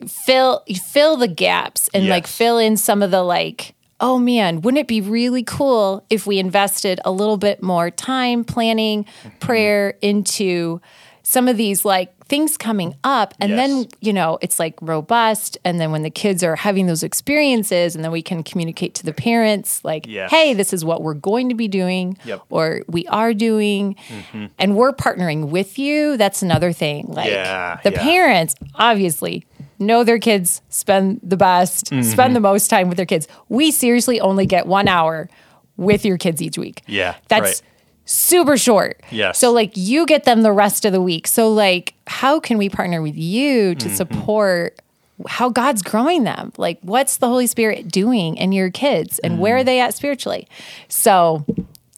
fill 0.07 0.63
fill 0.85 1.15
the 1.17 1.27
gaps 1.27 1.89
and 1.93 2.07
like 2.09 2.27
fill 2.27 2.57
in 2.57 2.75
some 2.77 3.01
of 3.01 3.09
the 3.11 3.23
like 3.23 3.73
oh 3.99 4.17
man, 4.17 4.61
wouldn't 4.61 4.79
it 4.79 4.87
be 4.87 5.01
really 5.01 5.43
cool 5.43 6.05
if 6.09 6.25
we 6.27 6.39
invested 6.39 6.99
a 7.05 7.11
little 7.11 7.37
bit 7.37 7.61
more 7.63 7.89
time, 7.89 8.43
planning, 8.43 9.05
prayer 9.39 9.95
into 10.01 10.81
some 11.23 11.47
of 11.47 11.55
these 11.57 11.85
like 11.85 12.11
things 12.25 12.57
coming 12.57 12.95
up 13.03 13.33
and 13.39 13.53
then 13.53 13.85
you 14.01 14.11
know 14.11 14.37
it's 14.41 14.59
like 14.59 14.75
robust 14.81 15.57
and 15.63 15.79
then 15.79 15.91
when 15.91 16.01
the 16.03 16.09
kids 16.09 16.43
are 16.43 16.55
having 16.55 16.85
those 16.87 17.03
experiences 17.03 17.95
and 17.95 18.03
then 18.03 18.11
we 18.11 18.21
can 18.21 18.43
communicate 18.43 18.93
to 18.95 19.03
the 19.05 19.13
parents 19.13 19.83
like 19.85 20.05
Yes. 20.07 20.31
hey 20.31 20.53
this 20.53 20.73
is 20.73 20.83
what 20.83 21.01
we're 21.01 21.13
going 21.13 21.49
to 21.49 21.55
be 21.55 21.67
doing 21.67 22.17
Yep. 22.25 22.41
or 22.49 22.81
we 22.87 23.05
are 23.07 23.33
doing 23.33 23.95
mm-hmm. 24.07 24.45
and 24.57 24.75
we're 24.75 24.93
partnering 24.93 25.49
with 25.49 25.77
you 25.77 26.17
that's 26.17 26.41
another 26.41 26.71
thing 26.73 27.07
like 27.07 27.29
Yeah, 27.29 27.79
the 27.83 27.91
yeah. 27.91 28.01
parents 28.01 28.55
obviously 28.75 29.45
know 29.79 30.03
their 30.03 30.19
kids 30.19 30.61
spend 30.69 31.19
the 31.23 31.37
best 31.37 31.85
Mm-hmm. 31.91 32.01
spend 32.03 32.35
the 32.35 32.39
most 32.39 32.69
time 32.69 32.87
with 32.89 32.97
their 32.97 33.05
kids 33.05 33.27
we 33.49 33.71
seriously 33.71 34.19
only 34.21 34.45
get 34.45 34.65
one 34.67 34.87
hour 34.87 35.29
with 35.77 36.05
your 36.05 36.17
kids 36.17 36.41
each 36.41 36.57
week 36.57 36.81
Yeah, 36.87 37.15
that's 37.27 37.41
right. 37.43 37.61
super 38.05 38.57
short 38.57 39.01
Yes. 39.11 39.37
so 39.39 39.51
like 39.51 39.71
you 39.75 40.05
get 40.05 40.23
them 40.25 40.41
the 40.43 40.51
rest 40.51 40.85
of 40.85 40.91
the 40.93 41.01
week 41.01 41.27
so 41.27 41.49
like 41.51 41.93
how 42.07 42.39
can 42.39 42.57
we 42.57 42.69
partner 42.69 43.01
with 43.01 43.15
you 43.15 43.75
to 43.75 43.85
Mm-hmm. 43.87 43.95
support 43.95 44.79
how 45.27 45.47
God's 45.47 45.83
growing 45.83 46.23
them. 46.23 46.51
Like, 46.57 46.79
what's 46.81 47.17
the 47.17 47.27
Holy 47.27 47.45
Spirit 47.45 47.87
doing 47.87 48.35
in 48.35 48.51
your 48.51 48.71
kids 48.71 49.19
and 49.19 49.39
where 49.39 49.55
Mm. 49.57 49.59
are 49.59 49.63
they 49.63 49.79
at 49.79 49.93
spiritually? 49.93 50.47
So, 50.89 51.45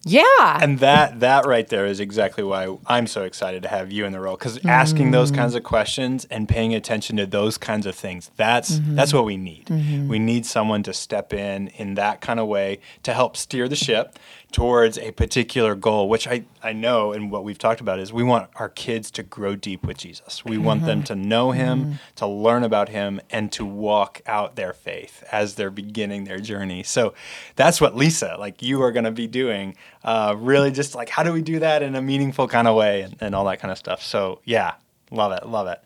yeah. 0.06 0.58
And 0.62 0.78
that 0.78 1.18
that 1.20 1.46
right 1.46 1.66
there 1.66 1.84
is 1.84 1.98
exactly 1.98 2.44
why 2.44 2.76
I'm 2.86 3.08
so 3.08 3.24
excited 3.24 3.64
to 3.64 3.68
have 3.68 3.90
you 3.90 4.04
in 4.04 4.12
the 4.12 4.20
role 4.20 4.36
because 4.36 4.64
asking 4.64 5.10
those 5.10 5.32
mm. 5.32 5.36
kinds 5.36 5.56
of 5.56 5.64
questions 5.64 6.26
and 6.26 6.48
paying 6.48 6.74
attention 6.74 7.16
to 7.16 7.26
those 7.26 7.58
kinds 7.58 7.86
of 7.86 7.96
things 7.96 8.30
that's 8.36 8.78
mm-hmm. 8.78 8.94
that's 8.94 9.12
what 9.12 9.24
we 9.24 9.36
need. 9.36 9.66
Mm-hmm. 9.66 10.08
We 10.08 10.20
need 10.20 10.46
someone 10.46 10.84
to 10.84 10.92
step 10.92 11.32
in 11.32 11.68
in 11.68 11.94
that 11.94 12.20
kind 12.20 12.38
of 12.38 12.46
way 12.46 12.78
to 13.02 13.12
help 13.12 13.36
steer 13.36 13.68
the 13.68 13.76
ship 13.76 14.16
towards 14.52 14.96
a 14.98 15.10
particular 15.12 15.74
goal, 15.74 16.08
which 16.08 16.26
I 16.26 16.44
I 16.62 16.72
know 16.72 17.12
and 17.12 17.30
what 17.30 17.44
we've 17.44 17.58
talked 17.58 17.80
about 17.80 17.98
is 17.98 18.12
we 18.12 18.22
want 18.22 18.48
our 18.56 18.68
kids 18.68 19.10
to 19.12 19.22
grow 19.22 19.56
deep 19.56 19.86
with 19.86 19.98
Jesus. 19.98 20.44
We 20.44 20.56
want 20.56 20.86
them 20.86 21.02
to 21.04 21.14
know 21.14 21.50
Him, 21.50 21.98
to 22.16 22.26
learn 22.26 22.64
about 22.64 22.88
Him, 22.88 23.20
and 23.30 23.50
to 23.52 23.64
walk 23.64 24.22
out 24.26 24.56
their 24.56 24.72
faith 24.72 25.24
as 25.30 25.54
they're 25.56 25.70
beginning 25.70 26.24
their 26.24 26.38
journey. 26.38 26.82
So 26.82 27.14
that's 27.56 27.80
what 27.80 27.96
Lisa, 27.96 28.36
like 28.38 28.62
you 28.62 28.82
are 28.82 28.92
going 28.92 29.04
to 29.04 29.10
be 29.10 29.26
doing. 29.26 29.76
Uh, 30.04 30.34
really, 30.38 30.70
just 30.70 30.94
like 30.94 31.08
how 31.08 31.22
do 31.22 31.32
we 31.32 31.42
do 31.42 31.58
that 31.58 31.82
in 31.82 31.94
a 31.94 32.02
meaningful 32.02 32.48
kind 32.48 32.68
of 32.68 32.76
way 32.76 33.02
and, 33.02 33.16
and 33.20 33.34
all 33.34 33.44
that 33.46 33.60
kind 33.60 33.72
of 33.72 33.78
stuff. 33.78 34.02
So 34.02 34.40
yeah, 34.44 34.74
love 35.10 35.32
it, 35.32 35.46
love 35.46 35.66
it. 35.66 35.80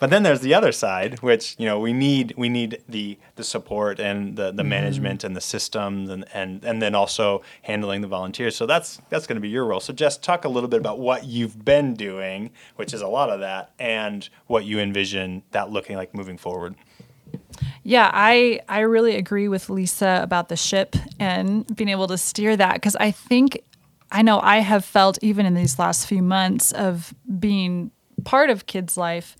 But 0.00 0.08
then 0.08 0.22
there's 0.22 0.40
the 0.40 0.54
other 0.54 0.72
side, 0.72 1.18
which 1.20 1.54
you 1.58 1.66
know 1.66 1.78
we 1.78 1.92
need 1.92 2.32
we 2.36 2.48
need 2.48 2.82
the 2.88 3.18
the 3.36 3.44
support 3.44 4.00
and 4.00 4.34
the, 4.34 4.50
the 4.50 4.62
mm-hmm. 4.62 4.70
management 4.70 5.22
and 5.24 5.36
the 5.36 5.42
systems 5.42 6.08
and, 6.08 6.24
and 6.32 6.64
and 6.64 6.80
then 6.80 6.94
also 6.94 7.42
handling 7.62 8.00
the 8.00 8.08
volunteers. 8.08 8.56
So 8.56 8.64
that's 8.64 8.98
that's 9.10 9.26
going 9.26 9.36
to 9.36 9.42
be 9.42 9.50
your 9.50 9.66
role. 9.66 9.78
So 9.78 9.92
Jess, 9.92 10.16
talk 10.16 10.46
a 10.46 10.48
little 10.48 10.70
bit 10.70 10.80
about 10.80 10.98
what 10.98 11.24
you've 11.24 11.64
been 11.66 11.94
doing, 11.94 12.50
which 12.76 12.94
is 12.94 13.02
a 13.02 13.06
lot 13.06 13.28
of 13.28 13.40
that, 13.40 13.72
and 13.78 14.26
what 14.46 14.64
you 14.64 14.80
envision 14.80 15.42
that 15.50 15.70
looking 15.70 15.96
like 15.96 16.14
moving 16.14 16.38
forward. 16.38 16.74
Yeah, 17.82 18.10
I 18.12 18.60
I 18.70 18.80
really 18.80 19.16
agree 19.16 19.48
with 19.48 19.68
Lisa 19.68 20.20
about 20.22 20.48
the 20.48 20.56
ship 20.56 20.96
and 21.18 21.76
being 21.76 21.90
able 21.90 22.08
to 22.08 22.16
steer 22.16 22.56
that 22.56 22.72
because 22.72 22.96
I 22.96 23.10
think 23.10 23.62
I 24.10 24.22
know 24.22 24.40
I 24.42 24.60
have 24.60 24.86
felt 24.86 25.18
even 25.20 25.44
in 25.44 25.52
these 25.52 25.78
last 25.78 26.06
few 26.06 26.22
months 26.22 26.72
of 26.72 27.14
being 27.38 27.90
part 28.24 28.48
of 28.48 28.64
kids' 28.64 28.96
life 28.96 29.36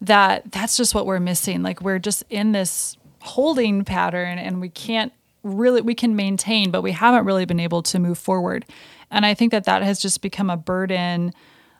that 0.00 0.50
that's 0.52 0.76
just 0.76 0.94
what 0.94 1.06
we're 1.06 1.20
missing. 1.20 1.62
Like 1.62 1.80
we're 1.80 1.98
just 1.98 2.24
in 2.30 2.52
this 2.52 2.96
holding 3.20 3.84
pattern 3.84 4.38
and 4.38 4.60
we 4.60 4.68
can't 4.68 5.12
really 5.42 5.80
we 5.80 5.94
can 5.94 6.16
maintain 6.16 6.70
but 6.70 6.82
we 6.82 6.92
haven't 6.92 7.24
really 7.24 7.44
been 7.44 7.60
able 7.60 7.82
to 7.82 7.98
move 7.98 8.18
forward. 8.18 8.64
And 9.10 9.26
I 9.26 9.34
think 9.34 9.52
that 9.52 9.64
that 9.64 9.82
has 9.82 10.00
just 10.00 10.22
become 10.22 10.50
a 10.50 10.56
burden 10.56 11.32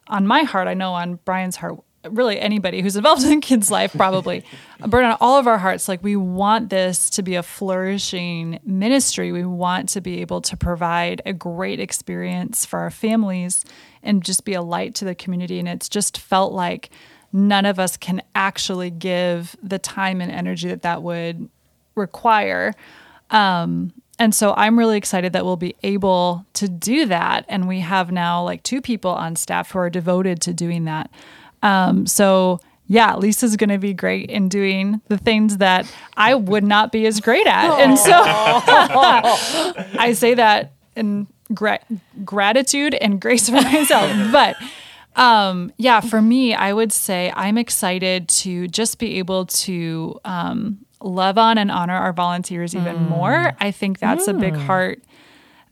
on 0.08 0.26
my 0.26 0.42
heart. 0.42 0.68
I 0.68 0.74
know 0.74 0.92
on 0.92 1.16
Brian's 1.24 1.56
heart 1.56 1.78
really 2.08 2.40
anybody 2.40 2.80
who's 2.80 2.96
involved 2.96 3.22
in 3.26 3.40
kids' 3.40 3.70
life 3.70 3.92
probably 3.94 4.44
a 4.80 4.88
burden 4.88 5.10
on 5.10 5.16
all 5.20 5.38
of 5.38 5.46
our 5.46 5.58
hearts 5.58 5.88
like 5.88 6.02
we 6.02 6.16
want 6.16 6.70
this 6.70 7.10
to 7.10 7.22
be 7.22 7.34
a 7.34 7.42
flourishing 7.42 8.58
ministry 8.64 9.32
we 9.32 9.44
want 9.44 9.88
to 9.88 10.00
be 10.00 10.20
able 10.20 10.40
to 10.40 10.56
provide 10.56 11.20
a 11.26 11.32
great 11.32 11.78
experience 11.78 12.64
for 12.64 12.78
our 12.78 12.90
families 12.90 13.64
and 14.02 14.22
just 14.22 14.46
be 14.46 14.54
a 14.54 14.62
light 14.62 14.94
to 14.94 15.04
the 15.04 15.14
community 15.14 15.58
and 15.58 15.68
it's 15.68 15.88
just 15.88 16.16
felt 16.16 16.52
like 16.52 16.90
none 17.32 17.64
of 17.64 17.78
us 17.78 17.96
can 17.96 18.22
actually 18.34 18.90
give 18.90 19.56
the 19.62 19.78
time 19.78 20.20
and 20.20 20.32
energy 20.32 20.68
that 20.68 20.82
that 20.82 21.02
would 21.02 21.48
require 21.94 22.74
um, 23.30 23.92
and 24.20 24.34
so 24.34 24.52
I'm 24.54 24.78
really 24.78 24.98
excited 24.98 25.32
that 25.32 25.46
we'll 25.46 25.56
be 25.56 25.74
able 25.82 26.44
to 26.52 26.68
do 26.68 27.06
that. 27.06 27.46
And 27.48 27.66
we 27.66 27.80
have 27.80 28.12
now 28.12 28.44
like 28.44 28.62
two 28.62 28.82
people 28.82 29.12
on 29.12 29.34
staff 29.34 29.70
who 29.70 29.78
are 29.78 29.88
devoted 29.88 30.42
to 30.42 30.52
doing 30.52 30.84
that. 30.84 31.10
Um, 31.62 32.06
so 32.06 32.60
yeah, 32.86 33.16
Lisa's 33.16 33.56
going 33.56 33.70
to 33.70 33.78
be 33.78 33.94
great 33.94 34.28
in 34.28 34.50
doing 34.50 35.00
the 35.08 35.16
things 35.16 35.56
that 35.56 35.90
I 36.18 36.34
would 36.34 36.64
not 36.64 36.92
be 36.92 37.06
as 37.06 37.20
great 37.20 37.46
at. 37.46 37.80
And 37.80 37.98
so 37.98 38.12
I 38.14 40.12
say 40.14 40.34
that 40.34 40.72
in 40.96 41.26
gra- 41.54 41.80
gratitude 42.22 42.94
and 42.94 43.20
grace 43.20 43.48
for 43.48 43.54
myself. 43.54 44.32
But 44.32 44.56
um, 45.16 45.72
yeah, 45.76 46.00
for 46.00 46.22
me, 46.22 46.54
I 46.54 46.72
would 46.72 46.92
say 46.92 47.32
I'm 47.34 47.58
excited 47.58 48.28
to 48.28 48.68
just 48.68 48.98
be 48.98 49.18
able 49.18 49.46
to 49.46 50.18
um, 50.24 50.78
love 51.00 51.36
on 51.38 51.58
and 51.58 51.70
honor 51.70 51.96
our 51.96 52.12
volunteers 52.12 52.74
even 52.74 52.96
more. 53.08 53.52
I 53.58 53.70
think 53.70 53.98
that's 53.98 54.28
a 54.28 54.32
big 54.34 54.54
heart 54.66 55.02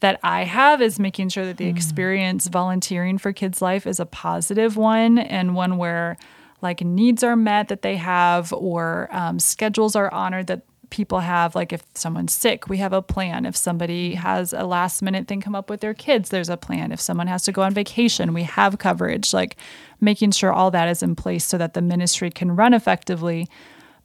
that 0.00 0.20
I 0.22 0.44
have 0.44 0.80
is 0.82 0.98
making 0.98 1.28
sure 1.30 1.44
that 1.44 1.56
the 1.56 1.66
experience 1.66 2.46
volunteering 2.48 3.18
for 3.18 3.32
Kids 3.32 3.60
Life 3.60 3.86
is 3.86 3.98
a 4.00 4.06
positive 4.06 4.76
one 4.76 5.18
and 5.18 5.54
one 5.54 5.76
where 5.76 6.16
like 6.60 6.82
needs 6.82 7.22
are 7.22 7.36
met 7.36 7.68
that 7.68 7.82
they 7.82 7.96
have 7.96 8.52
or 8.52 9.08
um, 9.12 9.38
schedules 9.38 9.94
are 9.96 10.12
honored 10.12 10.48
that 10.48 10.62
people 10.90 11.20
have. 11.20 11.54
Like 11.54 11.72
if 11.72 11.82
someone's 11.94 12.32
sick, 12.32 12.68
we 12.68 12.78
have 12.78 12.92
a 12.92 13.02
plan. 13.02 13.46
If 13.46 13.56
somebody 13.56 14.14
has 14.14 14.52
a 14.52 14.64
last 14.64 15.02
minute 15.02 15.28
thing 15.28 15.40
come 15.40 15.54
up 15.54 15.70
with 15.70 15.80
their 15.80 15.94
kids, 15.94 16.30
there's 16.30 16.48
a 16.48 16.56
plan. 16.56 16.92
If 16.92 17.00
someone 17.00 17.26
has 17.26 17.42
to 17.44 17.52
go 17.52 17.62
on 17.62 17.74
vacation, 17.74 18.34
we 18.34 18.44
have 18.44 18.78
coverage. 18.78 19.32
Like 19.32 19.56
making 20.00 20.30
sure 20.30 20.52
all 20.52 20.70
that 20.70 20.88
is 20.88 21.02
in 21.02 21.16
place 21.16 21.44
so 21.44 21.58
that 21.58 21.74
the 21.74 21.82
ministry 21.82 22.30
can 22.30 22.54
run 22.54 22.74
effectively 22.74 23.48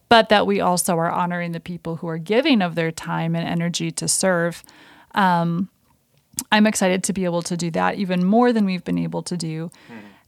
but 0.09 0.29
that 0.29 0.45
we 0.45 0.61
also 0.61 0.95
are 0.97 1.09
honoring 1.09 1.53
the 1.53 1.59
people 1.59 1.95
who 1.95 2.07
are 2.07 2.19
giving 2.19 2.61
of 2.61 2.75
their 2.75 2.91
time 2.91 3.35
and 3.35 3.47
energy 3.47 3.89
to 3.89 4.07
serve. 4.07 4.63
Um, 5.15 5.69
I'm 6.51 6.67
excited 6.67 7.03
to 7.05 7.13
be 7.13 7.25
able 7.25 7.41
to 7.41 7.57
do 7.57 7.71
that 7.71 7.95
even 7.95 8.23
more 8.23 8.53
than 8.53 8.65
we've 8.65 8.83
been 8.83 8.99
able 8.99 9.23
to 9.23 9.35
do. 9.35 9.71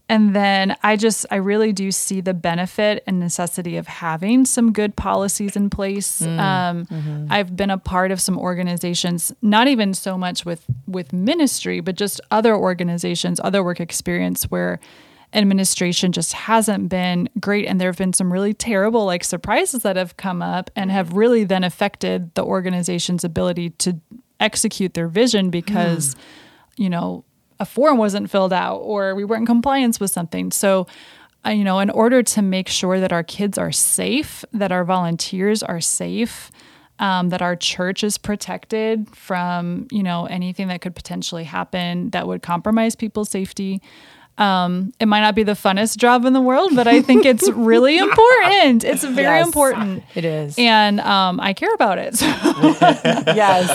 And 0.07 0.35
then 0.35 0.75
I 0.83 0.97
just, 0.97 1.25
I 1.31 1.37
really 1.37 1.73
do 1.73 1.91
see 1.91 2.21
the 2.21 2.35
benefit 2.35 3.03
and 3.07 3.19
necessity 3.19 3.75
of 3.77 3.87
having 3.87 4.45
some 4.45 4.71
good 4.71 4.95
policies 4.95 5.55
in 5.55 5.71
place. 5.71 6.21
Mm, 6.21 6.39
um, 6.39 6.85
mm-hmm. 6.85 7.27
I've 7.31 7.55
been 7.55 7.71
a 7.71 7.79
part 7.79 8.11
of 8.11 8.21
some 8.21 8.37
organizations, 8.37 9.33
not 9.41 9.67
even 9.67 9.95
so 9.95 10.17
much 10.17 10.45
with 10.45 10.65
with 10.87 11.11
ministry, 11.11 11.79
but 11.79 11.95
just 11.95 12.21
other 12.29 12.55
organizations, 12.55 13.39
other 13.43 13.63
work 13.63 13.79
experience 13.79 14.43
where 14.43 14.79
administration 15.33 16.11
just 16.11 16.33
hasn't 16.33 16.87
been 16.87 17.27
great. 17.39 17.65
And 17.65 17.81
there 17.81 17.89
have 17.89 17.97
been 17.97 18.13
some 18.13 18.31
really 18.31 18.53
terrible 18.53 19.05
like 19.05 19.23
surprises 19.23 19.81
that 19.81 19.95
have 19.95 20.17
come 20.17 20.41
up 20.41 20.69
and 20.75 20.91
have 20.91 21.07
mm-hmm. 21.09 21.17
really 21.17 21.43
then 21.45 21.63
affected 21.63 22.33
the 22.35 22.43
organization's 22.43 23.23
ability 23.23 23.71
to 23.71 23.99
execute 24.39 24.93
their 24.93 25.07
vision 25.07 25.49
because 25.49 26.13
mm. 26.13 26.19
you 26.77 26.89
know 26.89 27.23
a 27.59 27.65
form 27.65 27.97
wasn't 27.97 28.29
filled 28.29 28.53
out 28.53 28.77
or 28.77 29.15
we 29.15 29.23
weren't 29.23 29.41
in 29.41 29.45
compliance 29.45 29.99
with 29.99 30.11
something 30.11 30.51
so 30.51 30.87
uh, 31.45 31.49
you 31.49 31.63
know 31.63 31.79
in 31.79 31.89
order 31.89 32.21
to 32.23 32.41
make 32.41 32.67
sure 32.67 32.99
that 32.99 33.11
our 33.13 33.23
kids 33.23 33.57
are 33.57 33.71
safe 33.71 34.43
that 34.51 34.71
our 34.71 34.83
volunteers 34.83 35.61
are 35.63 35.81
safe 35.81 36.51
um, 36.99 37.29
that 37.29 37.41
our 37.41 37.55
church 37.57 38.03
is 38.03 38.17
protected 38.17 39.07
from 39.15 39.87
you 39.91 40.01
know 40.03 40.25
anything 40.25 40.67
that 40.69 40.81
could 40.81 40.95
potentially 40.95 41.43
happen 41.43 42.09
that 42.11 42.27
would 42.27 42.41
compromise 42.41 42.95
people's 42.95 43.29
safety 43.29 43.81
um, 44.37 44.91
it 44.99 45.05
might 45.05 45.21
not 45.21 45.33
be 45.33 45.43
the 45.43 45.53
funnest 45.53 45.95
job 45.95 46.25
in 46.25 46.33
the 46.33 46.41
world, 46.41 46.75
but 46.75 46.87
I 46.87 47.01
think 47.01 47.25
it's 47.25 47.49
really 47.53 47.97
important. 47.97 48.83
It's 48.83 49.01
very 49.05 49.37
Yes, 49.37 49.45
important. 49.47 50.03
it 50.13 50.25
is. 50.25 50.55
And 50.59 50.99
um, 50.99 51.39
I 51.39 51.53
care 51.53 51.73
about 51.73 51.99
it. 51.99 52.15
So, 52.17 52.25
yes. 53.33 53.69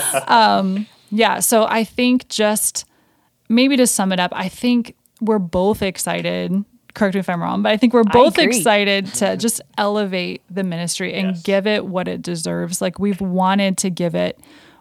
yeah. 1.11 1.39
So 1.39 1.65
I 1.65 1.83
think 1.83 2.27
just 2.29 2.85
maybe 3.51 3.77
to 3.77 3.85
sum 3.87 4.11
it 4.11 4.19
up, 4.19 4.31
I 4.35 4.49
think 4.49 4.95
we're 5.19 5.39
both 5.39 5.81
excited. 5.81 6.65
Correct 6.93 7.13
me 7.15 7.19
if 7.19 7.29
I'm 7.29 7.41
wrong, 7.41 7.61
but 7.61 7.71
I 7.71 7.77
think 7.77 7.93
we're 7.93 8.03
both 8.03 8.37
excited 8.37 9.05
to 9.15 9.37
just 9.45 9.61
elevate 9.77 10.41
the 10.49 10.63
ministry 10.63 11.13
and 11.13 11.29
Yes. 11.35 11.43
give 11.43 11.67
it 11.67 11.85
what 11.85 12.07
it 12.07 12.21
deserves. 12.21 12.81
Like 12.81 12.99
we've 12.99 13.21
wanted 13.21 13.77
to 13.79 13.89
give 13.89 14.15
it 14.15 14.39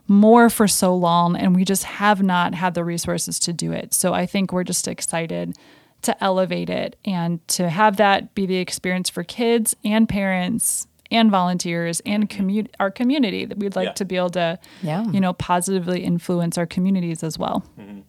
more 0.08 0.50
for 0.50 0.66
so 0.66 0.94
long, 0.94 1.36
and 1.36 1.54
we 1.54 1.64
just 1.64 1.84
have 1.84 2.20
not 2.22 2.52
had 2.54 2.74
the 2.74 2.82
resources 2.84 3.38
to 3.40 3.52
do 3.52 3.70
it. 3.70 3.94
So 3.94 4.12
I 4.12 4.26
think 4.26 4.52
we're 4.52 4.64
just 4.64 4.88
excited 4.88 5.54
to 6.02 6.24
elevate 6.24 6.68
it 6.70 6.96
and 7.04 7.46
to 7.48 7.68
have 7.68 7.98
that 7.98 8.34
be 8.34 8.46
the 8.46 8.56
experience 8.56 9.08
for 9.10 9.22
kids 9.22 9.76
and 9.84 10.08
parents 10.08 10.88
and 11.12 11.30
volunteers 11.30 12.00
and 12.06 12.28
mm-hmm. 12.28 12.48
commu- 12.48 12.68
our 12.80 12.90
community 12.90 13.44
that 13.44 13.58
we'd 13.58 13.76
like 13.76 13.86
Yeah. 13.88 13.92
to 13.92 14.04
be 14.04 14.16
able 14.16 14.30
to, 14.30 14.58
Yeah. 14.82 15.04
you 15.10 15.20
know, 15.20 15.32
positively 15.34 16.02
influence 16.02 16.56
our 16.58 16.66
communities 16.66 17.22
as 17.22 17.38
well. 17.38 17.64
Mm-hmm. 17.78 18.00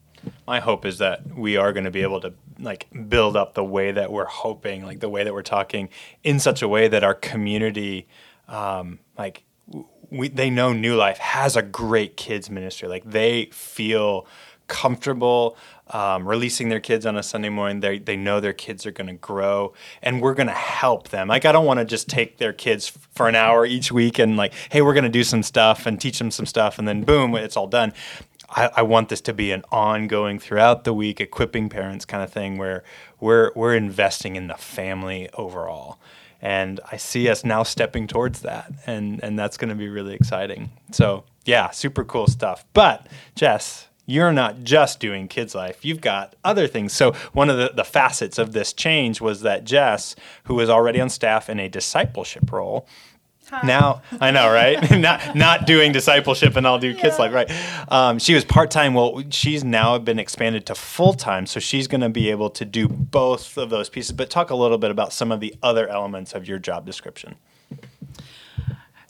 My 0.48 0.60
hope 0.60 0.86
is 0.86 0.98
that 0.98 1.36
we 1.36 1.58
are 1.58 1.74
going 1.74 1.86
to 1.86 1.92
be 1.92 2.02
able 2.02 2.22
to 2.22 2.34
like 2.60 2.88
build 3.10 3.36
up 3.36 3.54
the 3.54 3.64
way 3.64 3.92
that 3.92 4.12
we're 4.12 4.26
hoping 4.26 4.86
like 4.86 5.00
the 5.00 5.10
way 5.10 5.24
that 5.24 5.34
we're 5.34 5.42
talking 5.42 5.90
in 6.24 6.40
such 6.40 6.62
a 6.62 6.68
way 6.68 6.88
that 6.88 7.04
our 7.04 7.16
community 7.16 8.08
um, 8.48 9.00
like 9.18 9.44
we, 10.12 10.28
they 10.28 10.50
know 10.50 10.74
new 10.74 10.96
life 10.96 11.18
has 11.18 11.56
a 11.56 11.62
great 11.62 12.18
kids 12.18 12.50
ministry. 12.50 12.88
Like 12.88 13.10
they 13.10 13.46
feel 13.46 14.28
comfortable 14.68 15.58
um, 15.88 16.26
releasing 16.26 16.70
their 16.70 16.80
kids 16.80 17.06
on 17.06 17.18
a 17.18 17.24
sunday 17.24 17.50
morning. 17.50 17.82
They, 17.82 18.00
they 18.00 18.16
know 18.16 18.40
their 18.40 18.54
kids 18.54 18.86
are 18.86 18.92
going 18.92 19.08
to 19.08 19.14
grow 19.14 19.74
and 20.02 20.22
we're 20.22 20.34
going 20.34 20.48
to 20.48 20.54
help 20.54 21.10
them. 21.10 21.28
Like 21.28 21.46
i 21.46 21.52
don't 21.52 21.66
want 21.66 21.80
to 21.80 21.86
just 21.86 22.08
take 22.08 22.38
their 22.38 22.54
kids 22.54 22.92
f- 22.96 23.10
for 23.14 23.28
an 23.28 23.36
hour 23.36 23.66
each 23.66 23.92
week 23.92 24.18
and 24.18 24.38
like 24.38 24.54
hey 24.70 24.82
we're 24.82 24.94
going 24.94 25.04
to 25.04 25.10
do 25.10 25.26
some 25.26 25.44
stuff 25.44 25.86
and 25.86 26.00
teach 26.00 26.20
them 26.20 26.32
some 26.32 26.46
stuff 26.46 26.80
and 26.80 26.88
then 26.88 27.04
boom 27.04 27.36
it's 27.36 27.58
all 27.58 27.68
done 27.68 27.92
I, 28.52 28.70
I 28.78 28.82
want 28.82 29.10
this 29.10 29.22
to 29.22 29.34
be 29.34 29.52
an 29.52 29.64
ongoing 29.72 30.40
throughout 30.40 30.84
the 30.84 30.94
week, 30.94 31.22
equipping 31.22 31.70
parents 31.70 32.06
kind 32.06 32.24
of 32.24 32.32
thing 32.32 32.58
where 32.58 32.84
we're 33.20 33.52
we're 33.56 33.76
investing 33.76 34.36
in 34.36 34.48
the 34.48 34.56
family 34.56 35.30
overall. 35.34 36.00
And 36.42 36.80
I 36.92 36.98
see 36.98 37.30
us 37.30 37.46
now 37.46 37.64
stepping 37.64 38.08
towards 38.08 38.42
that. 38.42 38.72
And 38.86 39.24
and 39.24 39.38
that's 39.38 39.58
gonna 39.58 39.76
be 39.76 39.88
really 39.88 40.14
exciting. 40.14 40.72
So 40.92 41.24
yeah, 41.46 41.70
super 41.72 42.04
cool 42.04 42.28
stuff. 42.28 42.66
But 42.74 43.08
Jess, 43.36 43.88
you're 44.06 44.34
not 44.34 44.64
just 44.64 45.00
doing 45.00 45.28
kids 45.28 45.56
life 45.56 45.86
you've 45.86 46.02
got 46.02 46.36
other 46.44 46.68
things 46.68 46.92
so 46.92 47.12
one 47.34 47.50
of 47.50 47.58
the, 47.58 47.72
the 47.76 47.84
facets 47.84 48.38
of 48.38 48.52
this 48.52 48.74
change 48.74 49.22
was 49.22 49.42
that 49.42 49.64
jess 49.64 50.16
who 50.46 50.56
was 50.56 50.70
already 50.70 51.00
on 51.00 51.10
staff 51.10 51.50
in 51.50 51.60
a 51.60 51.70
discipleship 51.70 52.52
role 52.52 52.88
now 53.64 54.02
I 54.20 54.32
know, 54.32 54.52
right? 54.52 54.90
not 55.00 55.36
not 55.36 55.66
doing 55.66 55.92
discipleship 55.92 56.56
and 56.56 56.66
I'll 56.68 56.80
do 56.80 56.94
kids 56.94 57.20
life, 57.20 57.34
right? 57.34 57.50
Um, 57.92 58.20
she 58.20 58.34
was 58.34 58.46
part 58.46 58.72
time. 58.72 58.94
Well, 58.94 59.24
she's 59.30 59.64
now 59.64 59.98
been 59.98 60.20
expanded 60.20 60.66
to 60.68 60.76
full 60.76 61.14
time, 61.14 61.46
so 61.46 61.60
she's 61.60 61.88
going 61.88 62.02
to 62.02 62.10
be 62.10 62.30
able 62.30 62.50
to 62.52 62.66
do 62.66 62.88
both 62.88 63.58
of 63.58 63.70
those 63.70 63.90
pieces. 63.90 64.12
But 64.12 64.30
talk 64.30 64.50
a 64.50 64.56
little 64.56 64.78
bit 64.78 64.92
about 64.92 65.14
some 65.14 65.32
of 65.32 65.40
the 65.40 65.56
other 65.62 65.88
elements 65.88 66.34
of 66.34 66.48
your 66.48 66.60
job 66.60 66.86
description. 66.86 67.36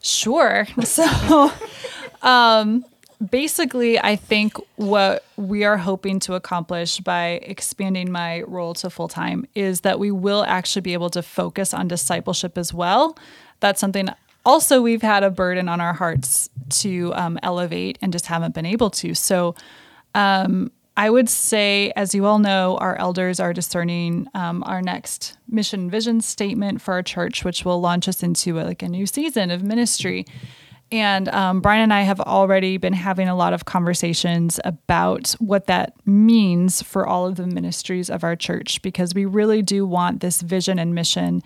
Sure. 0.01 0.67
So, 0.83 1.51
um, 2.24 2.86
basically, 3.29 4.00
I 4.00 4.15
think 4.15 4.55
what 4.75 5.24
we 5.38 5.63
are 5.63 5.77
hoping 5.77 6.19
to 6.21 6.33
accomplish 6.33 7.00
by 7.00 7.39
expanding 7.43 8.12
my 8.12 8.41
role 8.41 8.74
to 8.75 8.89
full 8.89 9.07
time 9.07 9.45
is 9.55 9.81
that 9.81 10.00
we 10.00 10.12
will 10.12 10.43
actually 10.43 10.81
be 10.81 10.93
able 10.93 11.10
to 11.12 11.21
focus 11.21 11.74
on 11.74 11.88
discipleship 11.88 12.57
as 12.57 12.74
well. 12.74 13.17
That's 13.60 13.79
something 13.79 14.10
also 14.45 14.81
we've 14.81 15.01
had 15.01 15.24
a 15.24 15.29
burden 15.29 15.69
on 15.69 15.81
our 15.81 15.93
hearts 15.93 16.50
to 16.69 17.13
um, 17.15 17.39
elevate 17.43 17.98
and 18.01 18.13
just 18.13 18.25
haven't 18.25 18.53
been 18.53 18.65
able 18.65 18.89
to. 18.89 19.13
So, 19.13 19.55
um, 20.15 20.71
I 20.98 21.10
would 21.10 21.29
say, 21.29 21.93
as 21.95 22.13
you 22.13 22.25
all 22.25 22.38
know, 22.38 22.77
our 22.77 22.98
elders 22.98 23.39
are 23.39 23.53
discerning 23.53 24.27
um, 24.33 24.62
our 24.63 24.81
next 24.81 25.38
mission 25.48 25.89
vision 25.89 26.19
statement 26.19 26.81
for 26.81 26.93
our 26.93 27.01
church, 27.01 27.45
which 27.45 27.63
will 27.63 27.79
launch 27.79 28.10
us 28.10 28.21
into 28.21 28.60
a, 28.60 28.63
like 28.63 28.83
a 28.83 28.89
new 28.89 29.05
season 29.05 29.51
of 29.51 29.63
ministry. 29.63 30.25
And 30.91 31.29
um, 31.29 31.62
Brian 31.62 31.83
and 31.83 31.93
I 31.93 32.01
have 32.01 32.19
already 32.19 32.75
been 32.75 32.91
having 32.91 33.29
a 33.29 33.36
lot 33.36 33.53
of 33.53 33.63
conversations 33.63 34.60
about 34.65 35.31
what 35.39 35.67
that 35.67 35.93
means 36.05 36.81
for 36.81 37.07
all 37.07 37.25
of 37.25 37.38
the 37.38 37.48
ministries 37.48 38.10
of 38.10 38.25
our 38.25 38.36
church, 38.36 38.81
because 38.81 39.15
we 39.15 39.24
really 39.24 39.62
do 39.62 39.86
want 39.86 40.19
this 40.19 40.41
vision 40.41 40.77
and 40.77 40.93
mission 40.93 41.41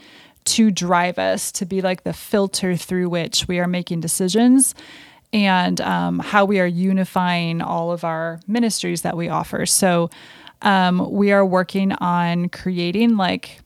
to 0.46 0.72
drive 0.72 1.20
us 1.20 1.52
to 1.54 1.66
be 1.66 1.82
like 1.82 2.04
the 2.04 2.14
filter 2.14 2.76
through 2.76 3.10
which 3.10 3.48
we 3.48 3.60
are 3.60 3.68
making 3.68 4.00
decisions 4.00 4.76
and 5.34 5.82
um, 5.82 6.20
how 6.20 6.46
we 6.46 6.60
are 6.60 6.66
unifying 6.66 7.62
all 7.62 7.92
of 7.92 8.04
our 8.04 8.40
ministries 8.48 9.02
that 9.02 9.18
we 9.18 9.28
offer. 9.28 9.66
So 9.66 10.10
um, 10.62 11.12
we 11.12 11.32
are 11.32 11.46
working 11.46 11.92
on 11.94 12.50
creating 12.50 13.18
like 13.18 13.60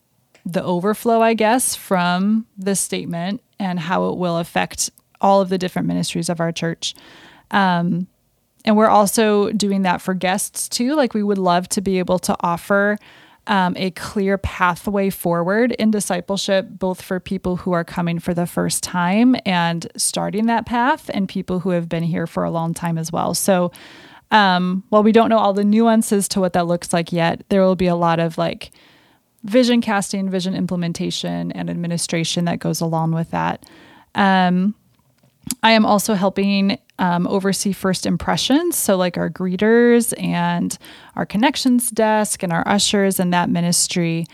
the 0.45 0.63
overflow, 0.63 1.21
I 1.21 1.33
guess, 1.33 1.75
from 1.75 2.45
this 2.57 2.79
statement 2.79 3.41
and 3.59 3.79
how 3.79 4.09
it 4.09 4.17
will 4.17 4.37
affect 4.37 4.89
all 5.21 5.41
of 5.41 5.49
the 5.49 5.57
different 5.57 5.87
ministries 5.87 6.29
of 6.29 6.39
our 6.39 6.51
church. 6.51 6.95
Um, 7.51 8.07
and 8.65 8.75
we're 8.75 8.87
also 8.87 9.51
doing 9.51 9.83
that 9.83 10.01
for 10.01 10.13
guests 10.13 10.67
too. 10.69 10.95
Like 10.95 11.13
we 11.13 11.23
would 11.23 11.37
love 11.37 11.69
to 11.69 11.81
be 11.81 11.99
able 11.99 12.19
to 12.19 12.35
offer 12.39 12.97
um, 13.49 13.73
a 13.77 13.89
clear 13.91 14.37
pathway 14.37 15.09
forward 15.09 15.71
in 15.73 15.89
discipleship, 15.89 16.67
both 16.69 17.01
for 17.01 17.19
people 17.19 17.57
who 17.57 17.71
are 17.71 17.83
coming 17.83 18.19
for 18.19 18.35
the 18.35 18.45
first 18.45 18.83
time 18.83 19.35
and 19.43 19.91
starting 19.97 20.45
that 20.45 20.67
path, 20.67 21.09
and 21.13 21.27
people 21.27 21.59
who 21.59 21.71
have 21.71 21.89
been 21.89 22.03
here 22.03 22.27
for 22.27 22.43
a 22.43 22.51
long 22.51 22.75
time 22.75 22.97
as 22.97 23.11
well. 23.11 23.33
So, 23.33 23.71
um, 24.31 24.83
while 24.89 25.01
we 25.01 25.11
don't 25.11 25.29
know 25.29 25.39
all 25.39 25.53
the 25.53 25.63
nuances 25.63 26.27
to 26.29 26.39
what 26.39 26.53
that 26.53 26.67
looks 26.67 26.93
like 26.93 27.11
yet, 27.11 27.43
there 27.49 27.61
will 27.61 27.75
be 27.75 27.87
a 27.87 27.95
lot 27.95 28.19
of 28.19 28.37
like 28.37 28.69
vision 29.43 29.81
casting, 29.81 30.29
vision 30.29 30.53
implementation, 30.53 31.51
and 31.53 31.71
administration 31.71 32.45
that 32.45 32.59
goes 32.59 32.79
along 32.81 33.13
with 33.13 33.31
that. 33.31 33.65
Um, 34.13 34.75
I 35.63 35.71
am 35.71 35.87
also 35.87 36.13
helping 36.13 36.77
um, 36.99 37.25
oversee 37.27 37.71
first 37.71 38.05
impressions. 38.05 38.75
So, 38.75 38.95
like 38.97 39.17
our 39.17 39.29
greeters 39.29 40.13
and 40.21 40.77
our 41.15 41.25
connections 41.25 41.89
desk 41.89 42.43
and 42.43 42.53
our 42.53 42.67
ushers 42.67 43.19
and 43.19 43.33
that 43.33 43.49
ministry. 43.49 44.27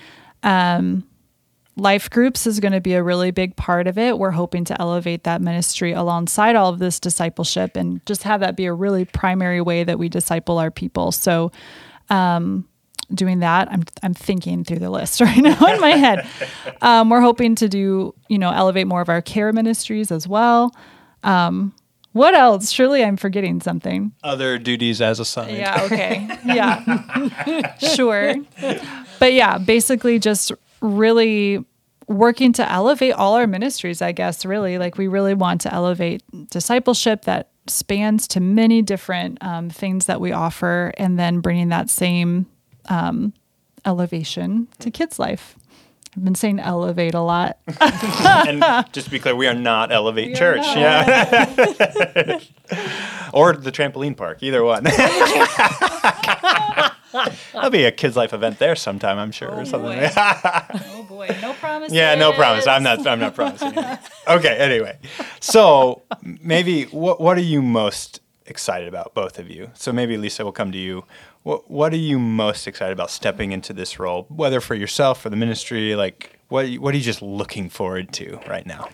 Um, 0.44 1.08
life 1.78 2.10
groups 2.10 2.48
is 2.48 2.60
going 2.60 2.72
to 2.72 2.82
be 2.82 2.94
a 2.94 3.04
really 3.04 3.32
big 3.32 3.56
part 3.56 3.86
of 3.86 3.98
it. 3.98 4.18
We're 4.18 4.32
hoping 4.32 4.66
to 4.66 4.82
elevate 4.82 5.26
that 5.26 5.42
ministry 5.42 5.92
alongside 5.92 6.56
all 6.56 6.70
of 6.70 6.80
this 6.80 7.00
discipleship 7.00 7.76
and 7.76 8.04
just 8.06 8.24
have 8.24 8.40
that 8.40 8.56
be 8.56 8.66
a 8.66 8.74
really 8.74 9.06
primary 9.06 9.62
way 9.62 9.84
that 9.84 10.00
we 10.00 10.10
disciple 10.10 10.58
our 10.58 10.72
people. 10.72 11.12
So, 11.12 11.52
um, 12.10 12.68
doing 13.14 13.40
that, 13.40 13.72
I'm 13.72 13.84
I'm 14.02 14.16
thinking 14.16 14.64
through 14.64 14.80
the 14.80 14.90
list 14.90 15.22
right 15.22 15.38
now 15.38 15.64
in 15.68 15.80
my 15.80 15.92
head. 15.92 16.28
Um, 16.82 17.12
we're 17.12 17.22
hoping 17.22 17.54
to 17.56 17.70
do 17.70 18.16
you 18.28 18.40
know 18.40 18.50
elevate 18.50 18.88
more 18.88 19.02
of 19.02 19.10
our 19.10 19.22
care 19.22 19.54
ministries 19.54 20.12
as 20.12 20.28
well. 20.28 20.76
Um, 21.24 21.74
what 22.16 22.34
else? 22.34 22.72
Surely 22.72 23.04
I'm 23.04 23.18
forgetting 23.18 23.60
something. 23.60 24.14
Other 24.24 24.58
duties 24.58 25.02
as 25.02 25.20
assigned. 25.20 25.58
Yeah, 25.58 25.82
okay. 25.84 26.30
Yeah. 26.46 27.76
sure. 27.78 28.36
But 29.20 29.34
yeah, 29.34 29.58
basically 29.58 30.18
just 30.20 30.54
really 30.80 31.66
working 32.08 32.54
to 32.54 32.72
elevate 32.72 33.12
all 33.16 33.34
our 33.34 33.48
ministries, 33.48 34.02
I 34.02 34.14
guess, 34.14 34.46
really. 34.46 34.78
Like 34.78 34.98
we 34.98 35.10
really 35.10 35.34
want 35.34 35.60
to 35.62 35.74
elevate 35.74 36.24
discipleship 36.52 37.24
that 37.24 37.50
spans 37.68 38.30
to 38.30 38.40
many 38.40 38.82
different 38.82 39.38
um, 39.42 39.70
things 39.70 40.06
that 40.06 40.22
we 40.22 40.32
offer 40.32 40.94
and 40.98 41.20
then 41.20 41.42
bringing 41.42 41.68
that 41.70 41.90
same 41.90 42.46
um, 42.88 43.34
elevation 43.84 44.70
to 44.80 44.90
kids' 44.90 45.20
life. 45.20 45.58
I've 46.16 46.24
been 46.24 46.36
saying 46.36 46.60
elevate 46.60 47.14
a 47.14 47.20
lot. 47.20 47.58
and 47.82 48.64
just 48.94 49.08
to 49.08 49.12
be 49.12 49.20
clear, 49.20 49.36
we 49.36 49.48
are 49.48 49.54
not 49.54 49.92
Elevate 49.92 50.34
are 50.34 50.56
Church. 50.56 50.62
not. 50.62 50.78
Yeah. 50.78 52.40
or 53.34 53.54
the 53.54 53.72
trampoline 53.72 54.16
park, 54.16 54.42
either 54.42 54.64
one. 54.64 54.84
That'll 57.54 57.70
be 57.70 57.84
a 57.84 57.92
kids' 57.92 58.16
life 58.16 58.34
event 58.34 58.60
there 58.60 58.76
sometime, 58.76 59.18
I'm 59.18 59.32
sure, 59.32 59.50
or 59.50 59.62
oh, 59.62 59.64
something. 59.66 60.00
boy. 60.00 60.10
oh 60.16 61.06
boy, 61.08 61.38
no 61.42 61.54
promise. 61.54 61.92
Yeah, 61.92 62.16
no 62.16 62.32
promise. 62.32 62.68
I'm 62.68 62.84
not. 62.84 63.06
I'm 63.06 63.20
not 63.20 63.36
promising. 63.36 63.78
anything. 63.78 63.98
Okay. 64.28 64.58
Anyway, 64.58 64.98
so 65.40 66.04
maybe 66.22 66.84
what 66.86 67.22
what 67.22 67.38
are 67.38 67.42
you 67.42 67.62
most 67.62 68.22
excited 68.46 68.88
about, 68.88 69.14
both 69.14 69.40
of 69.40 69.50
you? 69.50 69.72
So 69.76 69.94
maybe 69.94 70.18
Lisa 70.18 70.44
will 70.44 70.52
come 70.52 70.72
to 70.72 70.78
you. 70.78 71.06
What 71.46 71.70
What 71.70 71.94
are 71.94 71.98
you 71.98 72.18
most 72.18 72.68
excited 72.68 72.92
about 72.92 73.12
stepping 73.12 73.52
into 73.52 73.72
this 73.72 74.00
role, 74.00 74.26
whether 74.30 74.60
for 74.60 74.74
yourself 74.74 75.24
or 75.24 75.30
the 75.30 75.36
ministry? 75.36 75.96
Like, 75.96 76.40
what 76.50 76.68
What 76.74 76.96
are 76.96 76.98
you 76.98 77.04
just 77.04 77.22
looking 77.22 77.70
forward 77.70 78.12
to 78.14 78.40
right 78.48 78.66
now? 78.66 78.90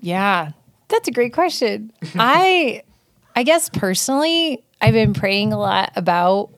Yeah, 0.00 0.52
that's 0.86 1.08
a 1.08 1.10
great 1.10 1.32
question. 1.32 1.92
I, 2.14 2.84
I 3.34 3.42
guess 3.42 3.68
personally, 3.68 4.62
I've 4.80 4.94
been 4.94 5.14
praying 5.14 5.52
a 5.52 5.58
lot 5.58 5.90
about 5.96 6.50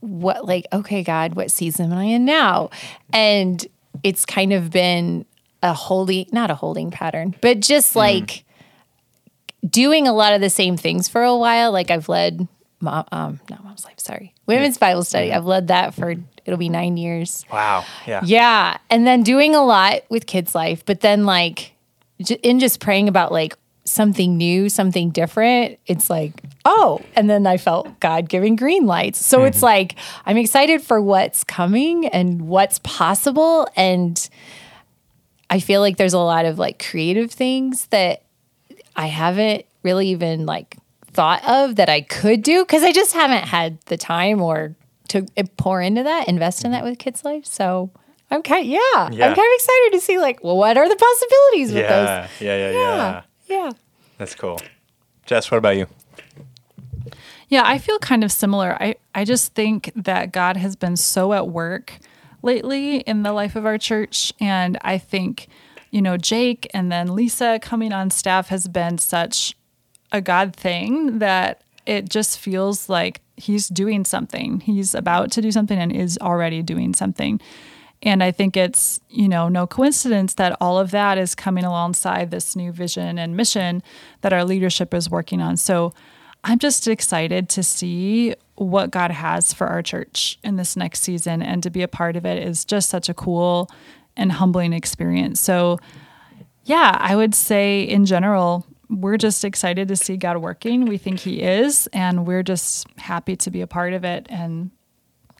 what, 0.00 0.46
like, 0.46 0.66
okay, 0.72 1.02
God, 1.02 1.34
what 1.34 1.50
season 1.50 1.92
am 1.92 1.98
I 1.98 2.04
in 2.04 2.24
now? 2.24 2.70
And 3.12 3.64
it's 4.02 4.24
kind 4.24 4.54
of 4.54 4.70
been 4.70 5.26
a 5.62 5.74
holding, 5.74 6.26
not 6.32 6.50
a 6.50 6.54
holding 6.54 6.90
pattern, 6.90 7.36
but 7.42 7.60
just 7.60 7.92
hmm. 7.92 7.98
like 7.98 8.44
doing 9.68 10.08
a 10.08 10.14
lot 10.14 10.32
of 10.32 10.40
the 10.40 10.48
same 10.48 10.78
things 10.78 11.06
for 11.06 11.22
a 11.22 11.36
while. 11.36 11.70
Like 11.70 11.90
I've 11.90 12.08
led, 12.08 12.48
mom, 12.82 13.04
um, 13.12 13.40
not 13.48 13.64
mom's 13.64 13.84
life, 13.84 13.98
sorry, 13.98 14.34
women's 14.46 14.78
Bible 14.78 15.04
study. 15.04 15.32
I've 15.32 15.46
led 15.46 15.68
that 15.68 15.94
for 15.94 16.14
it'll 16.44 16.58
be 16.58 16.68
nine 16.68 16.96
years. 16.96 17.44
Wow. 17.52 17.84
Yeah. 18.06 18.20
Yeah. 18.24 18.76
And 18.90 19.06
then 19.06 19.22
doing 19.22 19.54
a 19.54 19.62
lot 19.64 20.02
with 20.08 20.26
kids' 20.26 20.54
life, 20.54 20.84
but 20.84 21.00
then 21.00 21.24
like 21.24 21.72
j- 22.20 22.38
in 22.42 22.58
just 22.58 22.80
praying 22.80 23.08
about 23.08 23.32
like 23.32 23.56
something 23.84 24.36
new, 24.36 24.68
something 24.68 25.10
different, 25.10 25.78
it's 25.86 26.08
like, 26.10 26.42
oh, 26.64 27.00
and 27.16 27.28
then 27.28 27.46
I 27.46 27.56
felt 27.56 27.98
God 28.00 28.28
giving 28.28 28.56
green 28.56 28.86
lights. 28.86 29.24
So 29.24 29.44
it's 29.44 29.62
like, 29.62 29.96
I'm 30.24 30.36
excited 30.36 30.82
for 30.82 31.00
what's 31.00 31.42
coming 31.42 32.06
and 32.06 32.42
what's 32.42 32.78
possible. 32.80 33.66
And 33.74 34.28
I 35.50 35.58
feel 35.58 35.80
like 35.80 35.96
there's 35.96 36.12
a 36.12 36.18
lot 36.18 36.44
of 36.44 36.58
like 36.58 36.84
creative 36.84 37.30
things 37.30 37.86
that 37.86 38.22
I 38.94 39.06
haven't 39.06 39.66
really 39.82 40.08
even 40.08 40.46
like 40.46 40.76
thought 41.12 41.42
of 41.46 41.76
that 41.76 41.88
I 41.88 42.00
could 42.00 42.42
do 42.42 42.64
because 42.64 42.82
I 42.82 42.92
just 42.92 43.12
haven't 43.12 43.44
had 43.44 43.80
the 43.82 43.96
time 43.96 44.40
or 44.40 44.74
to 45.08 45.26
pour 45.56 45.82
into 45.82 46.02
that, 46.02 46.28
invest 46.28 46.64
in 46.64 46.72
that 46.72 46.78
mm-hmm. 46.78 46.90
with 46.90 46.98
Kids 46.98 47.24
Life. 47.24 47.44
So 47.44 47.90
I'm 48.30 48.42
kind, 48.42 48.66
yeah, 48.66 48.78
Yeah. 49.10 49.28
I'm 49.28 49.34
kind 49.34 49.38
of 49.38 49.54
excited 49.54 49.90
to 49.92 50.00
see 50.00 50.18
like, 50.18 50.42
well, 50.42 50.56
what 50.56 50.76
are 50.78 50.88
the 50.88 50.96
possibilities 50.96 51.72
with 51.72 51.82
Yeah, 51.84 51.88
those? 52.22 52.30
yeah, 52.40 52.56
yeah, 52.56 52.70
yeah, 52.70 52.72
Yeah, 52.72 53.22
yeah. 53.46 53.70
That's 54.18 54.34
cool. 54.34 54.58
Jess, 55.26 55.50
what 55.50 55.58
about 55.58 55.76
you? 55.76 55.86
Yeah, 57.48 57.62
I 57.66 57.76
feel 57.76 57.98
kind 57.98 58.24
of 58.24 58.32
similar. 58.32 58.76
I, 58.80 58.94
I 59.14 59.24
just 59.24 59.52
think 59.52 59.92
that 59.94 60.32
God 60.32 60.56
has 60.56 60.74
been 60.76 60.96
so 60.96 61.34
at 61.34 61.48
work 61.48 61.98
lately 62.42 63.00
in 63.00 63.22
the 63.22 63.32
life 63.32 63.54
of 63.56 63.66
our 63.66 63.76
church. 63.76 64.32
And 64.40 64.78
I 64.80 64.96
think, 64.96 65.48
you 65.90 66.00
know, 66.00 66.16
Jake 66.16 66.70
and 66.72 66.90
then 66.90 67.14
Lisa 67.14 67.58
coming 67.60 67.92
on 67.92 68.08
staff 68.08 68.48
has 68.48 68.68
been 68.68 68.96
such 68.96 69.54
a 70.12 70.20
God 70.20 70.54
thing 70.54 71.18
that 71.18 71.62
it 71.86 72.08
just 72.08 72.38
feels 72.38 72.88
like 72.88 73.20
he's 73.36 73.68
doing 73.68 74.04
something. 74.04 74.60
He's 74.60 74.94
about 74.94 75.32
to 75.32 75.42
do 75.42 75.50
something 75.50 75.78
and 75.78 75.90
is 75.90 76.18
already 76.20 76.62
doing 76.62 76.94
something. 76.94 77.40
And 78.02 78.22
I 78.22 78.30
think 78.30 78.56
it's, 78.56 79.00
you 79.08 79.28
know, 79.28 79.48
no 79.48 79.66
coincidence 79.66 80.34
that 80.34 80.56
all 80.60 80.78
of 80.78 80.90
that 80.90 81.18
is 81.18 81.34
coming 81.34 81.64
alongside 81.64 82.30
this 82.30 82.56
new 82.56 82.72
vision 82.72 83.18
and 83.18 83.36
mission 83.36 83.82
that 84.20 84.32
our 84.32 84.44
leadership 84.44 84.92
is 84.92 85.08
working 85.08 85.40
on. 85.40 85.56
So 85.56 85.94
I'm 86.44 86.58
just 86.58 86.88
excited 86.88 87.48
to 87.50 87.62
see 87.62 88.34
what 88.56 88.90
God 88.90 89.12
has 89.12 89.52
for 89.52 89.68
our 89.68 89.82
church 89.82 90.38
in 90.42 90.56
this 90.56 90.76
next 90.76 91.02
season 91.02 91.42
and 91.42 91.62
to 91.62 91.70
be 91.70 91.82
a 91.82 91.88
part 91.88 92.16
of 92.16 92.26
it 92.26 92.42
is 92.42 92.64
just 92.64 92.90
such 92.90 93.08
a 93.08 93.14
cool 93.14 93.70
and 94.16 94.32
humbling 94.32 94.72
experience. 94.72 95.40
So 95.40 95.78
yeah, 96.64 96.96
I 97.00 97.16
would 97.16 97.34
say 97.34 97.82
in 97.82 98.04
general, 98.04 98.66
we're 98.92 99.16
just 99.16 99.44
excited 99.44 99.88
to 99.88 99.96
see 99.96 100.16
God 100.16 100.38
working. 100.38 100.84
We 100.84 100.98
think 100.98 101.20
He 101.20 101.42
is, 101.42 101.88
and 101.92 102.26
we're 102.26 102.42
just 102.42 102.86
happy 102.98 103.36
to 103.36 103.50
be 103.50 103.60
a 103.60 103.66
part 103.66 103.92
of 103.92 104.04
it 104.04 104.26
and 104.28 104.70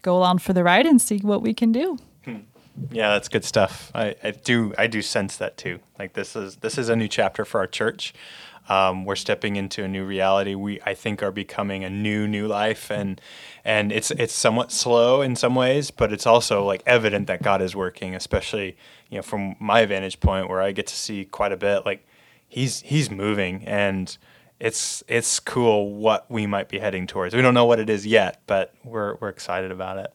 go 0.03 0.17
along 0.17 0.39
for 0.39 0.53
the 0.53 0.65
ride 0.65 0.87
and 0.87 1.01
see 1.01 1.19
what 1.19 1.43
we 1.43 1.55
can 1.55 1.73
do. 1.73 1.99
Yeah, 2.91 3.11
that's 3.11 3.29
good 3.29 3.45
stuff. 3.45 3.91
I, 3.95 4.17
I 4.23 4.31
do 4.31 4.73
I 4.79 4.87
do 4.87 5.03
sense 5.03 5.37
that 5.37 5.57
too. 5.57 5.81
Like 5.99 6.15
this 6.15 6.35
is 6.35 6.57
this 6.57 6.79
is 6.79 6.89
a 6.89 6.97
new 6.97 7.09
chapter 7.09 7.45
for 7.45 7.61
our 7.61 7.67
church. 7.67 8.15
Um, 8.69 9.05
we're 9.05 9.17
stepping 9.17 9.57
into 9.57 9.85
a 9.85 9.89
new 9.89 10.05
reality. 10.05 10.55
We 10.55 10.81
I 10.83 10.95
think 10.95 11.23
are 11.23 11.33
becoming 11.33 11.85
a 11.85 11.91
new 11.91 12.27
new 12.27 12.47
life, 12.47 12.91
and 12.91 13.21
and 13.65 13.93
it's 13.93 14.11
it's 14.13 14.33
somewhat 14.33 14.73
slow 14.73 15.21
in 15.21 15.37
some 15.37 15.55
ways, 15.55 15.91
but 15.91 16.13
it's 16.13 16.27
also 16.27 16.65
like 16.65 16.83
evident 16.87 17.27
that 17.27 17.43
God 17.43 17.61
is 17.61 17.77
working. 17.77 18.15
Especially 18.15 18.77
you 19.11 19.17
know 19.19 19.23
from 19.23 19.57
my 19.59 19.85
vantage 19.85 20.21
point 20.21 20.49
where 20.49 20.63
I 20.63 20.73
get 20.73 20.87
to 20.87 20.97
see 20.97 21.25
quite 21.27 21.53
a 21.53 21.57
bit. 21.57 21.85
Like 21.85 22.07
he's 22.53 22.83
he's 22.83 23.11
moving, 23.11 23.65
and 23.67 24.17
it's 24.61 25.03
it's 25.09 25.41
cool 25.41 25.95
what 25.95 26.31
we 26.31 26.47
might 26.47 26.69
be 26.69 26.79
heading 26.79 27.07
towards. 27.07 27.35
We 27.35 27.43
don't 27.43 27.55
know 27.55 27.65
what 27.65 27.81
it 27.81 27.91
is 27.91 28.07
yet, 28.07 28.43
but 28.47 28.75
we're 28.85 29.17
we're 29.17 29.31
excited 29.31 29.71
about 29.71 29.99
it. 29.99 30.13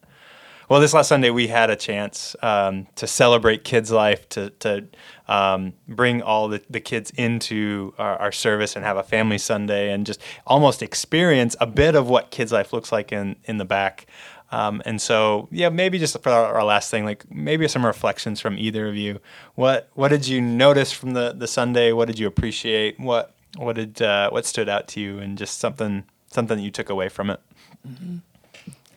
Well, 0.70 0.82
this 0.82 0.94
last 0.94 1.08
Sunday 1.08 1.30
we 1.30 1.48
had 1.48 1.70
a 1.70 1.78
chance 1.78 2.36
um, 2.42 2.88
to 2.96 3.08
celebrate 3.08 3.64
Kids 3.64 3.90
Life, 3.90 4.28
to, 4.30 4.50
to 4.60 4.86
um, 5.30 5.72
bring 5.88 6.22
all 6.22 6.50
the, 6.50 6.62
the 6.70 6.82
kids 6.82 7.10
into 7.12 7.94
our, 7.98 8.18
our 8.18 8.32
service 8.34 8.76
and 8.76 8.84
have 8.84 8.98
a 8.98 9.04
family 9.04 9.38
Sunday 9.38 9.94
and 9.94 10.06
just 10.06 10.22
almost 10.46 10.84
experience 10.84 11.56
a 11.62 11.68
bit 11.68 11.96
of 11.96 12.10
what 12.10 12.32
Kids 12.32 12.52
Life 12.52 12.74
looks 12.74 12.92
like 12.92 13.14
in, 13.14 13.38
in 13.46 13.60
the 13.60 13.66
back. 13.66 14.08
Um, 14.52 14.82
and 14.86 15.02
so, 15.02 15.48
yeah, 15.52 15.70
maybe 15.70 16.00
just 16.00 16.22
for 16.24 16.30
our, 16.30 16.56
our 16.56 16.64
last 16.64 16.90
thing, 16.90 17.04
like 17.06 17.30
maybe 17.30 17.68
some 17.68 17.86
reflections 17.86 18.40
from 18.40 18.58
either 18.58 18.88
of 18.88 18.96
you. 18.96 19.20
What 19.56 19.90
what 19.94 20.08
did 20.10 20.28
you 20.28 20.40
notice 20.42 20.92
from 20.92 21.12
the, 21.12 21.34
the 21.38 21.48
Sunday? 21.48 21.92
What 21.92 22.08
did 22.08 22.18
you 22.18 22.28
appreciate? 22.28 23.00
What 23.00 23.34
what 23.58 23.76
did 23.76 24.02
uh, 24.02 24.30
what 24.30 24.46
stood 24.46 24.70
out 24.70 24.88
to 24.90 25.00
you? 25.02 25.20
And 25.20 25.38
just 25.38 25.60
something 25.60 26.06
something 26.28 26.58
that 26.58 26.64
you 26.64 26.72
took 26.72 26.90
away 26.90 27.10
from 27.10 27.30
it. 27.30 27.40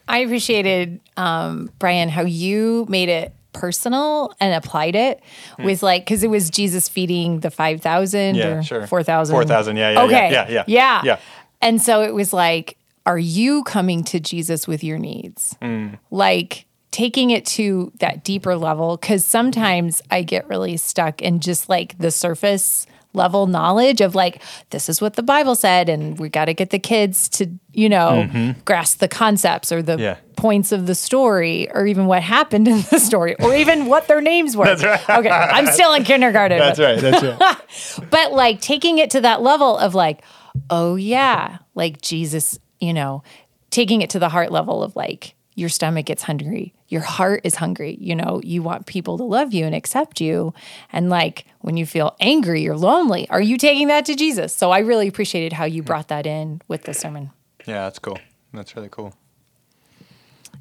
I 0.08 0.18
appreciated, 0.18 1.00
um, 1.16 1.70
Brian, 1.78 2.08
how 2.08 2.22
you 2.22 2.86
made 2.88 3.08
it 3.08 3.32
personal 3.52 4.32
and 4.40 4.54
applied 4.54 4.94
it 4.96 5.20
Hmm. 5.56 5.64
with 5.64 5.82
like, 5.82 6.04
because 6.04 6.22
it 6.24 6.30
was 6.30 6.50
Jesus 6.50 6.88
feeding 6.88 7.40
the 7.40 7.50
5,000 7.50 8.34
Yeah, 8.36 8.58
or 8.58 8.62
sure. 8.62 8.86
4,000. 8.86 9.34
4,000, 9.34 9.76
yeah, 9.76 9.90
yeah, 9.90 9.98
yeah, 9.98 10.04
Okay. 10.04 10.32
yeah, 10.32 10.48
yeah, 10.50 10.64
Yeah. 10.66 11.00
yeah. 11.04 11.18
And 11.62 11.80
so 11.80 12.02
it 12.02 12.14
was 12.14 12.32
like, 12.32 12.76
are 13.06 13.18
you 13.18 13.62
coming 13.64 14.04
to 14.04 14.20
Jesus 14.20 14.68
with 14.68 14.84
your 14.84 14.98
needs? 14.98 15.56
Hmm. 15.62 15.94
Like, 16.10 16.66
taking 16.90 17.30
it 17.30 17.46
to 17.46 17.92
that 18.00 18.24
deeper 18.24 18.56
level 18.56 18.96
because 18.96 19.24
sometimes 19.24 20.02
I 20.10 20.22
get 20.24 20.48
really 20.48 20.76
stuck 20.76 21.22
in 21.22 21.38
just 21.38 21.68
like 21.68 21.96
the 21.98 22.10
surface 22.10 22.84
level 23.12 23.46
knowledge 23.46 24.00
of 24.00 24.14
like 24.16 24.42
this 24.70 24.88
is 24.88 25.00
what 25.00 25.14
the 25.14 25.22
Bible 25.22 25.54
said 25.54 25.88
and 25.88 26.18
we 26.18 26.28
got 26.28 26.44
to 26.46 26.54
get 26.54 26.70
the 26.70 26.78
kids 26.80 27.28
to 27.28 27.46
you 27.72 27.88
know 27.88 28.54
grasp 28.64 28.98
the 28.98 29.06
concepts 29.08 29.70
or 29.72 29.82
the 29.82 29.92
Mm-hmm. 29.92 30.02
Yeah. 30.02 30.16
points 30.36 30.72
of 30.72 30.86
the 30.86 30.94
story 30.96 31.70
or 31.72 31.86
even 31.86 32.06
what 32.06 32.22
happened 32.24 32.66
in 32.66 32.82
the 32.90 32.98
story 32.98 33.36
or 33.40 33.54
even 33.54 33.86
what 33.86 34.08
their 34.08 34.20
names 34.20 34.56
were. 34.56 34.64
That's 34.64 34.82
right. 34.84 35.18
Okay, 35.20 35.28
I'm 35.28 35.66
still 35.66 35.92
in 35.94 36.02
kindergarten. 36.02 36.58
but- 36.58 36.76
right. 36.78 36.98
That's 37.00 37.22
right. 37.22 38.10
but 38.10 38.32
like 38.32 38.60
taking 38.60 38.98
it 38.98 39.10
to 39.10 39.20
that 39.20 39.42
level 39.42 39.78
of 39.78 39.94
like, 39.94 40.22
oh 40.70 40.96
yeah, 40.96 41.58
like 41.76 42.00
Jesus, 42.00 42.58
you 42.80 42.92
know, 42.92 43.22
taking 43.70 44.02
it 44.02 44.10
to 44.10 44.18
the 44.18 44.28
heart 44.28 44.50
level 44.50 44.82
of 44.82 44.96
like 44.96 45.34
your 45.54 45.68
stomach 45.68 46.06
gets 46.06 46.22
hungry, 46.22 46.74
your 46.88 47.02
heart 47.02 47.42
is 47.44 47.56
hungry, 47.56 47.96
you 48.00 48.14
know, 48.14 48.40
you 48.42 48.62
want 48.62 48.86
people 48.86 49.18
to 49.18 49.24
love 49.24 49.52
you 49.52 49.64
and 49.64 49.74
accept 49.74 50.20
you. 50.20 50.54
And 50.92 51.10
like 51.10 51.44
when 51.60 51.76
you 51.76 51.86
feel 51.86 52.16
angry 52.20 52.66
or 52.68 52.76
lonely, 52.76 53.28
are 53.30 53.40
you 53.40 53.58
taking 53.58 53.88
that 53.88 54.06
to 54.06 54.14
Jesus? 54.14 54.54
So 54.54 54.70
I 54.70 54.78
really 54.78 55.06
appreciated 55.06 55.52
how 55.52 55.64
you 55.64 55.82
brought 55.82 56.08
that 56.08 56.26
in 56.26 56.62
with 56.66 56.82
the 56.84 56.94
sermon. 56.94 57.30
Yeah, 57.66 57.84
that's 57.84 57.98
cool. 57.98 58.18
That's 58.52 58.74
really 58.74 58.88
cool. 58.90 59.14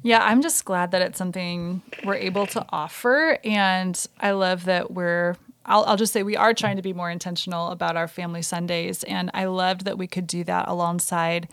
Yeah, 0.02 0.24
I'm 0.24 0.40
just 0.40 0.64
glad 0.64 0.92
that 0.92 1.02
it's 1.02 1.18
something 1.18 1.82
we're 2.04 2.14
able 2.14 2.46
to 2.48 2.64
offer. 2.70 3.38
And 3.44 4.06
I 4.18 4.30
love 4.30 4.64
that 4.64 4.92
we're, 4.92 5.36
I'll, 5.66 5.84
I'll 5.84 5.96
just 5.96 6.12
say 6.12 6.22
we 6.22 6.36
are 6.36 6.54
trying 6.54 6.76
to 6.76 6.82
be 6.82 6.92
more 6.92 7.10
intentional 7.10 7.68
about 7.68 7.96
our 7.96 8.08
family 8.08 8.42
Sundays. 8.42 9.04
And 9.04 9.30
I 9.34 9.44
loved 9.44 9.84
that 9.84 9.98
we 9.98 10.06
could 10.06 10.26
do 10.26 10.42
that 10.44 10.68
alongside, 10.68 11.48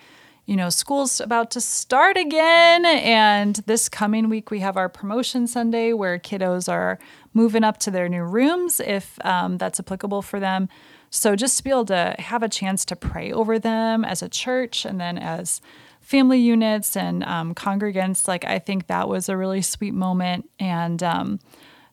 you 0.48 0.56
know, 0.56 0.70
school's 0.70 1.20
about 1.20 1.52
to 1.52 1.62
start 1.62 2.18
again. 2.18 2.86
And 2.86 3.58
this 3.68 3.90
coming 3.90 4.30
week, 4.30 4.50
we 4.50 4.62
have 4.62 4.78
our 4.78 4.88
promotion 4.88 5.46
Sunday 5.46 5.92
where 5.92 6.18
kiddos 6.18 6.72
are 6.72 6.98
moving 7.34 7.66
up 7.66 7.78
to 7.80 7.92
their 7.92 8.08
new 8.08 8.24
rooms 8.24 8.80
if 8.80 9.24
um, 9.26 9.58
that's 9.58 9.80
applicable 9.80 10.22
for 10.22 10.40
them. 10.40 10.70
So 11.10 11.36
just 11.36 11.58
to 11.58 11.64
be 11.64 11.70
able 11.70 11.86
to 11.86 12.16
have 12.18 12.44
a 12.44 12.50
chance 12.50 12.86
to 12.86 12.96
pray 12.96 13.32
over 13.32 13.60
them 13.60 14.06
as 14.06 14.22
a 14.22 14.30
church 14.30 14.86
and 14.86 15.00
then 15.00 15.18
as 15.18 15.62
family 16.00 16.40
units 16.40 16.96
and 16.96 17.26
um, 17.26 17.54
congregants, 17.54 18.26
like 18.26 18.46
I 18.46 18.60
think 18.60 18.88
that 18.88 19.10
was 19.10 19.28
a 19.28 19.36
really 19.36 19.62
sweet 19.62 19.94
moment, 19.94 20.50
and 20.60 21.04
um, 21.04 21.40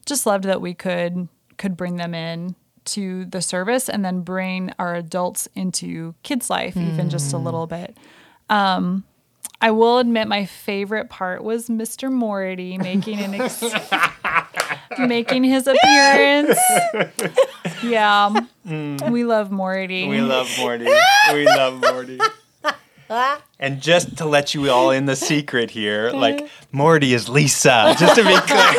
just 0.06 0.26
loved 0.26 0.44
that 0.44 0.60
we 0.60 0.74
could 0.74 1.28
could 1.56 1.76
bring 1.76 1.96
them 1.96 2.14
in 2.14 2.54
to 2.84 3.24
the 3.24 3.40
service 3.40 3.88
and 3.88 4.04
then 4.04 4.20
bring 4.20 4.72
our 4.78 4.94
adults 4.94 5.48
into 5.54 6.14
kids' 6.22 6.50
life 6.50 6.76
even 6.76 7.08
just 7.10 7.32
a 7.32 7.38
little 7.38 7.66
bit. 7.66 7.96
Um, 8.54 9.04
I 9.60 9.70
will 9.72 9.98
admit 9.98 10.28
my 10.28 10.44
favorite 10.46 11.08
part 11.10 11.42
was 11.42 11.68
Mr. 11.68 12.12
Morty 12.12 12.78
making 12.78 13.18
an 13.18 13.34
ex- 13.34 13.64
making 14.98 15.42
his 15.44 15.66
appearance. 15.66 16.58
Yeah, 17.82 18.32
we 19.10 19.24
love 19.24 19.50
Morty. 19.50 20.06
We 20.06 20.20
love 20.20 20.48
Morty. 20.58 20.86
we 21.32 21.46
love 21.46 21.80
Morty. 21.80 22.18
And 23.60 23.80
just 23.80 24.16
to 24.18 24.24
let 24.24 24.54
you 24.54 24.70
all 24.70 24.90
in 24.90 25.06
the 25.06 25.16
secret 25.16 25.70
here, 25.70 26.10
like 26.10 26.48
Morty 26.72 27.12
is 27.14 27.28
Lisa, 27.28 27.94
just 27.98 28.14
to 28.16 28.22
be 28.22 28.34
clear. 28.34 28.72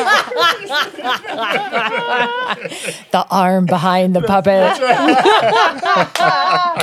the 3.12 3.26
arm 3.30 3.66
behind 3.66 4.14
the 4.16 4.22
puppet. 4.22 4.76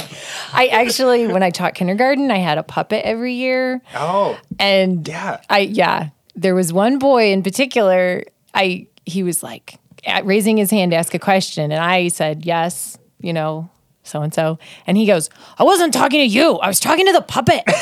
I 0.55 0.67
actually, 0.67 1.27
when 1.27 1.43
I 1.43 1.49
taught 1.49 1.73
kindergarten, 1.75 2.31
I 2.31 2.37
had 2.37 2.57
a 2.57 2.63
puppet 2.63 3.03
every 3.05 3.33
year. 3.33 3.81
Oh, 3.95 4.39
And 4.59 5.07
Yeah. 5.07 5.39
I 5.49 5.59
yeah, 5.59 6.09
there 6.35 6.55
was 6.55 6.71
one 6.73 6.99
boy 6.99 7.31
in 7.31 7.43
particular. 7.43 8.23
I 8.53 8.87
he 9.05 9.23
was 9.23 9.43
like 9.43 9.77
raising 10.23 10.57
his 10.57 10.69
hand 10.71 10.91
to 10.91 10.97
ask 10.97 11.13
a 11.13 11.19
question, 11.19 11.71
and 11.71 11.81
I 11.81 12.07
said 12.09 12.45
yes, 12.45 12.97
you 13.19 13.33
know, 13.33 13.69
so 14.03 14.21
and 14.21 14.33
so, 14.33 14.59
and 14.85 14.97
he 14.97 15.05
goes, 15.05 15.29
"I 15.57 15.63
wasn't 15.63 15.93
talking 15.93 16.19
to 16.19 16.25
you. 16.25 16.57
I 16.57 16.67
was 16.67 16.79
talking 16.79 17.05
to 17.05 17.13
the 17.13 17.21
puppet." 17.21 17.63
so 17.67 17.73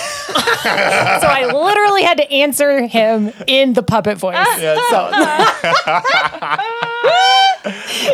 I 1.27 1.49
literally 1.51 2.03
had 2.03 2.17
to 2.17 2.31
answer 2.31 2.85
him 2.87 3.31
in 3.47 3.73
the 3.73 3.83
puppet 3.83 4.17
voice. 4.17 4.35
So 4.35 5.09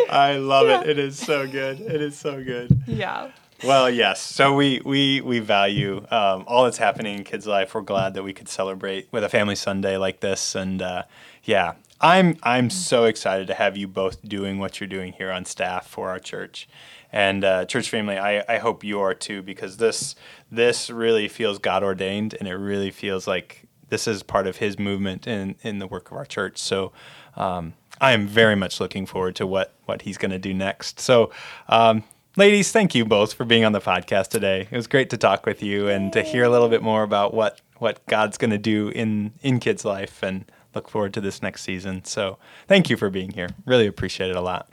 I 0.09 0.37
love 0.39 0.67
it. 0.67 0.89
It 0.89 0.99
is 0.99 1.17
so 1.19 1.47
good. 1.47 1.81
It 1.81 2.01
is 2.01 2.17
so 2.17 2.43
good. 2.43 2.81
Yeah. 2.87 3.31
Well, 3.63 3.89
yes. 3.89 4.21
So 4.21 4.53
we 4.53 4.81
we 4.85 5.21
we 5.21 5.39
value 5.39 6.05
um, 6.11 6.43
all 6.47 6.65
that's 6.65 6.77
happening 6.77 7.17
in 7.17 7.23
kids' 7.23 7.47
life. 7.47 7.73
We're 7.73 7.81
glad 7.81 8.13
that 8.13 8.23
we 8.23 8.33
could 8.33 8.47
celebrate 8.47 9.07
with 9.11 9.23
a 9.23 9.29
family 9.29 9.55
Sunday 9.55 9.97
like 9.97 10.19
this, 10.19 10.53
and 10.53 10.81
uh, 10.81 11.03
yeah, 11.43 11.73
I'm 11.99 12.37
I'm 12.43 12.69
so 12.69 13.05
excited 13.05 13.47
to 13.47 13.55
have 13.55 13.75
you 13.75 13.87
both 13.87 14.21
doing 14.21 14.59
what 14.59 14.79
you're 14.79 14.87
doing 14.87 15.13
here 15.13 15.31
on 15.31 15.45
staff 15.45 15.87
for 15.87 16.09
our 16.09 16.19
church, 16.19 16.69
and 17.11 17.43
uh, 17.43 17.65
church 17.65 17.89
family. 17.89 18.17
I, 18.17 18.43
I 18.47 18.59
hope 18.59 18.83
you 18.83 18.99
are 18.99 19.15
too 19.15 19.41
because 19.41 19.77
this 19.77 20.13
this 20.51 20.91
really 20.91 21.27
feels 21.27 21.57
God 21.57 21.83
ordained, 21.83 22.35
and 22.35 22.47
it 22.47 22.55
really 22.55 22.91
feels 22.91 23.25
like 23.25 23.63
this 23.89 24.07
is 24.07 24.21
part 24.21 24.45
of 24.45 24.57
His 24.57 24.77
movement 24.77 25.25
in 25.25 25.55
in 25.63 25.79
the 25.79 25.87
work 25.87 26.11
of 26.11 26.17
our 26.17 26.25
church. 26.25 26.59
So. 26.59 26.91
Um, 27.35 27.73
I 27.99 28.11
am 28.11 28.27
very 28.27 28.55
much 28.55 28.79
looking 28.79 29.05
forward 29.05 29.35
to 29.37 29.47
what 29.47 29.73
what 29.85 30.03
he's 30.03 30.17
going 30.17 30.31
to 30.31 30.39
do 30.39 30.53
next. 30.53 30.99
So, 30.99 31.31
um, 31.67 32.03
ladies, 32.37 32.71
thank 32.71 32.95
you 32.95 33.03
both 33.03 33.33
for 33.33 33.43
being 33.43 33.65
on 33.65 33.73
the 33.73 33.81
podcast 33.81 34.29
today. 34.29 34.67
It 34.71 34.75
was 34.75 34.87
great 34.87 35.09
to 35.09 35.17
talk 35.17 35.45
with 35.45 35.61
you 35.61 35.89
and 35.89 36.13
to 36.13 36.21
hear 36.21 36.43
a 36.43 36.49
little 36.49 36.69
bit 36.69 36.81
more 36.81 37.03
about 37.03 37.33
what 37.33 37.59
what 37.79 38.03
God's 38.07 38.37
going 38.37 38.51
to 38.51 38.57
do 38.57 38.89
in 38.89 39.33
in 39.41 39.59
kids' 39.59 39.83
life 39.83 40.23
and 40.23 40.49
look 40.73 40.89
forward 40.89 41.13
to 41.15 41.21
this 41.21 41.41
next 41.41 41.63
season. 41.63 42.05
So, 42.05 42.37
thank 42.67 42.89
you 42.89 42.95
for 42.95 43.09
being 43.09 43.31
here. 43.31 43.49
Really 43.65 43.87
appreciate 43.87 44.29
it 44.29 44.35
a 44.35 44.41
lot. 44.41 44.69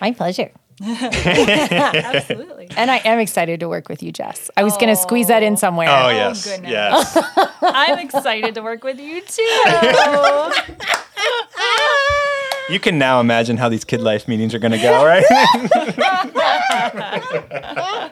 My 0.00 0.12
pleasure. 0.12 0.52
Absolutely. 0.84 2.68
And 2.76 2.90
I 2.90 2.96
am 3.04 3.20
excited 3.20 3.60
to 3.60 3.68
work 3.68 3.88
with 3.88 4.02
you, 4.02 4.10
Jess. 4.12 4.50
I 4.56 4.64
was 4.64 4.76
going 4.76 4.88
to 4.88 4.96
squeeze 4.96 5.28
that 5.28 5.42
in 5.42 5.56
somewhere. 5.56 5.88
Oh, 5.88 6.06
oh 6.06 6.10
yes. 6.10 6.44
goodness. 6.44 6.70
Yes. 6.70 7.18
I'm 7.62 7.98
excited 8.00 8.54
to 8.56 8.62
work 8.62 8.82
with 8.82 8.98
you 8.98 9.20
too. 9.22 10.84
You 12.70 12.80
can 12.80 12.98
now 12.98 13.20
imagine 13.20 13.56
how 13.56 13.68
these 13.68 13.84
kid 13.84 14.00
life 14.00 14.26
meetings 14.28 14.54
are 14.54 14.58
going 14.58 14.72
to 14.72 14.78
go, 14.78 15.04
right? 15.04 15.24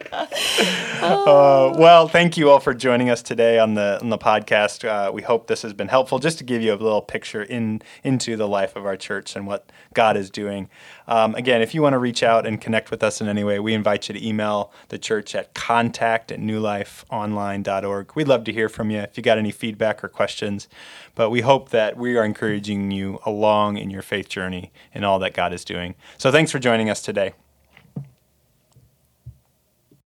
Uh, 1.03 1.75
well, 1.77 2.07
thank 2.07 2.37
you 2.37 2.49
all 2.49 2.61
for 2.61 2.73
joining 2.73 3.11
us 3.11 3.23
today 3.23 3.59
on 3.59 3.75
the 3.75 3.99
on 4.01 4.09
the 4.09 4.19
podcast. 4.19 4.87
Uh, 4.87 5.11
we 5.11 5.21
hope 5.21 5.49
this 5.49 5.63
has 5.63 5.73
been 5.73 5.89
helpful, 5.89 6.21
just 6.21 6.39
to 6.39 6.45
give 6.45 6.63
you 6.63 6.73
a 6.73 6.77
little 6.77 7.03
picture 7.03 7.43
in 7.43 7.83
into 8.05 8.37
the 8.37 8.47
life 8.47 8.77
of 8.77 8.87
our 8.87 8.97
church 8.97 9.35
and 9.35 9.45
what 9.45 9.73
God 9.95 10.17
is 10.17 10.31
doing. 10.31 10.69
Um, 11.09 11.35
again, 11.35 11.61
if 11.61 11.75
you 11.75 11.83
want 11.83 11.95
to 11.95 11.99
reach 11.99 12.23
out 12.23 12.47
and 12.47 12.61
connect 12.61 12.93
with 12.93 13.03
us 13.03 13.21
in 13.21 13.27
any 13.27 13.43
way, 13.43 13.59
we 13.59 13.75
invite 13.75 14.09
you 14.09 14.13
to 14.13 14.25
email 14.25 14.73
the 14.91 14.99
church 14.99 15.35
at 15.35 15.55
contact 15.55 16.31
at 16.31 16.39
newlifeonline.org. 16.39 18.13
We'd 18.15 18.29
love 18.29 18.45
to 18.45 18.53
hear 18.53 18.69
from 18.69 18.93
you 18.93 18.99
if 18.99 19.17
you 19.17 19.25
got 19.25 19.39
any 19.39 19.51
feedback 19.51 20.05
or 20.05 20.09
questions. 20.09 20.69
But 21.17 21.31
we 21.31 21.41
hope 21.41 21.71
that 21.71 21.97
we 21.97 22.17
are 22.17 22.25
encouraging 22.25 22.93
you 22.93 23.19
along 23.27 23.77
in 23.77 23.91
your 23.91 24.03
faith 24.03 24.29
journey 24.29 24.71
and 24.95 25.05
all 25.05 25.19
that 25.19 25.35
God 25.35 25.53
is 25.53 25.65
doing. 25.65 25.97
So 26.17 26.31
thanks 26.31 26.53
for 26.53 26.61
joining 26.61 26.89
us 26.89 27.03
today. 27.03 27.33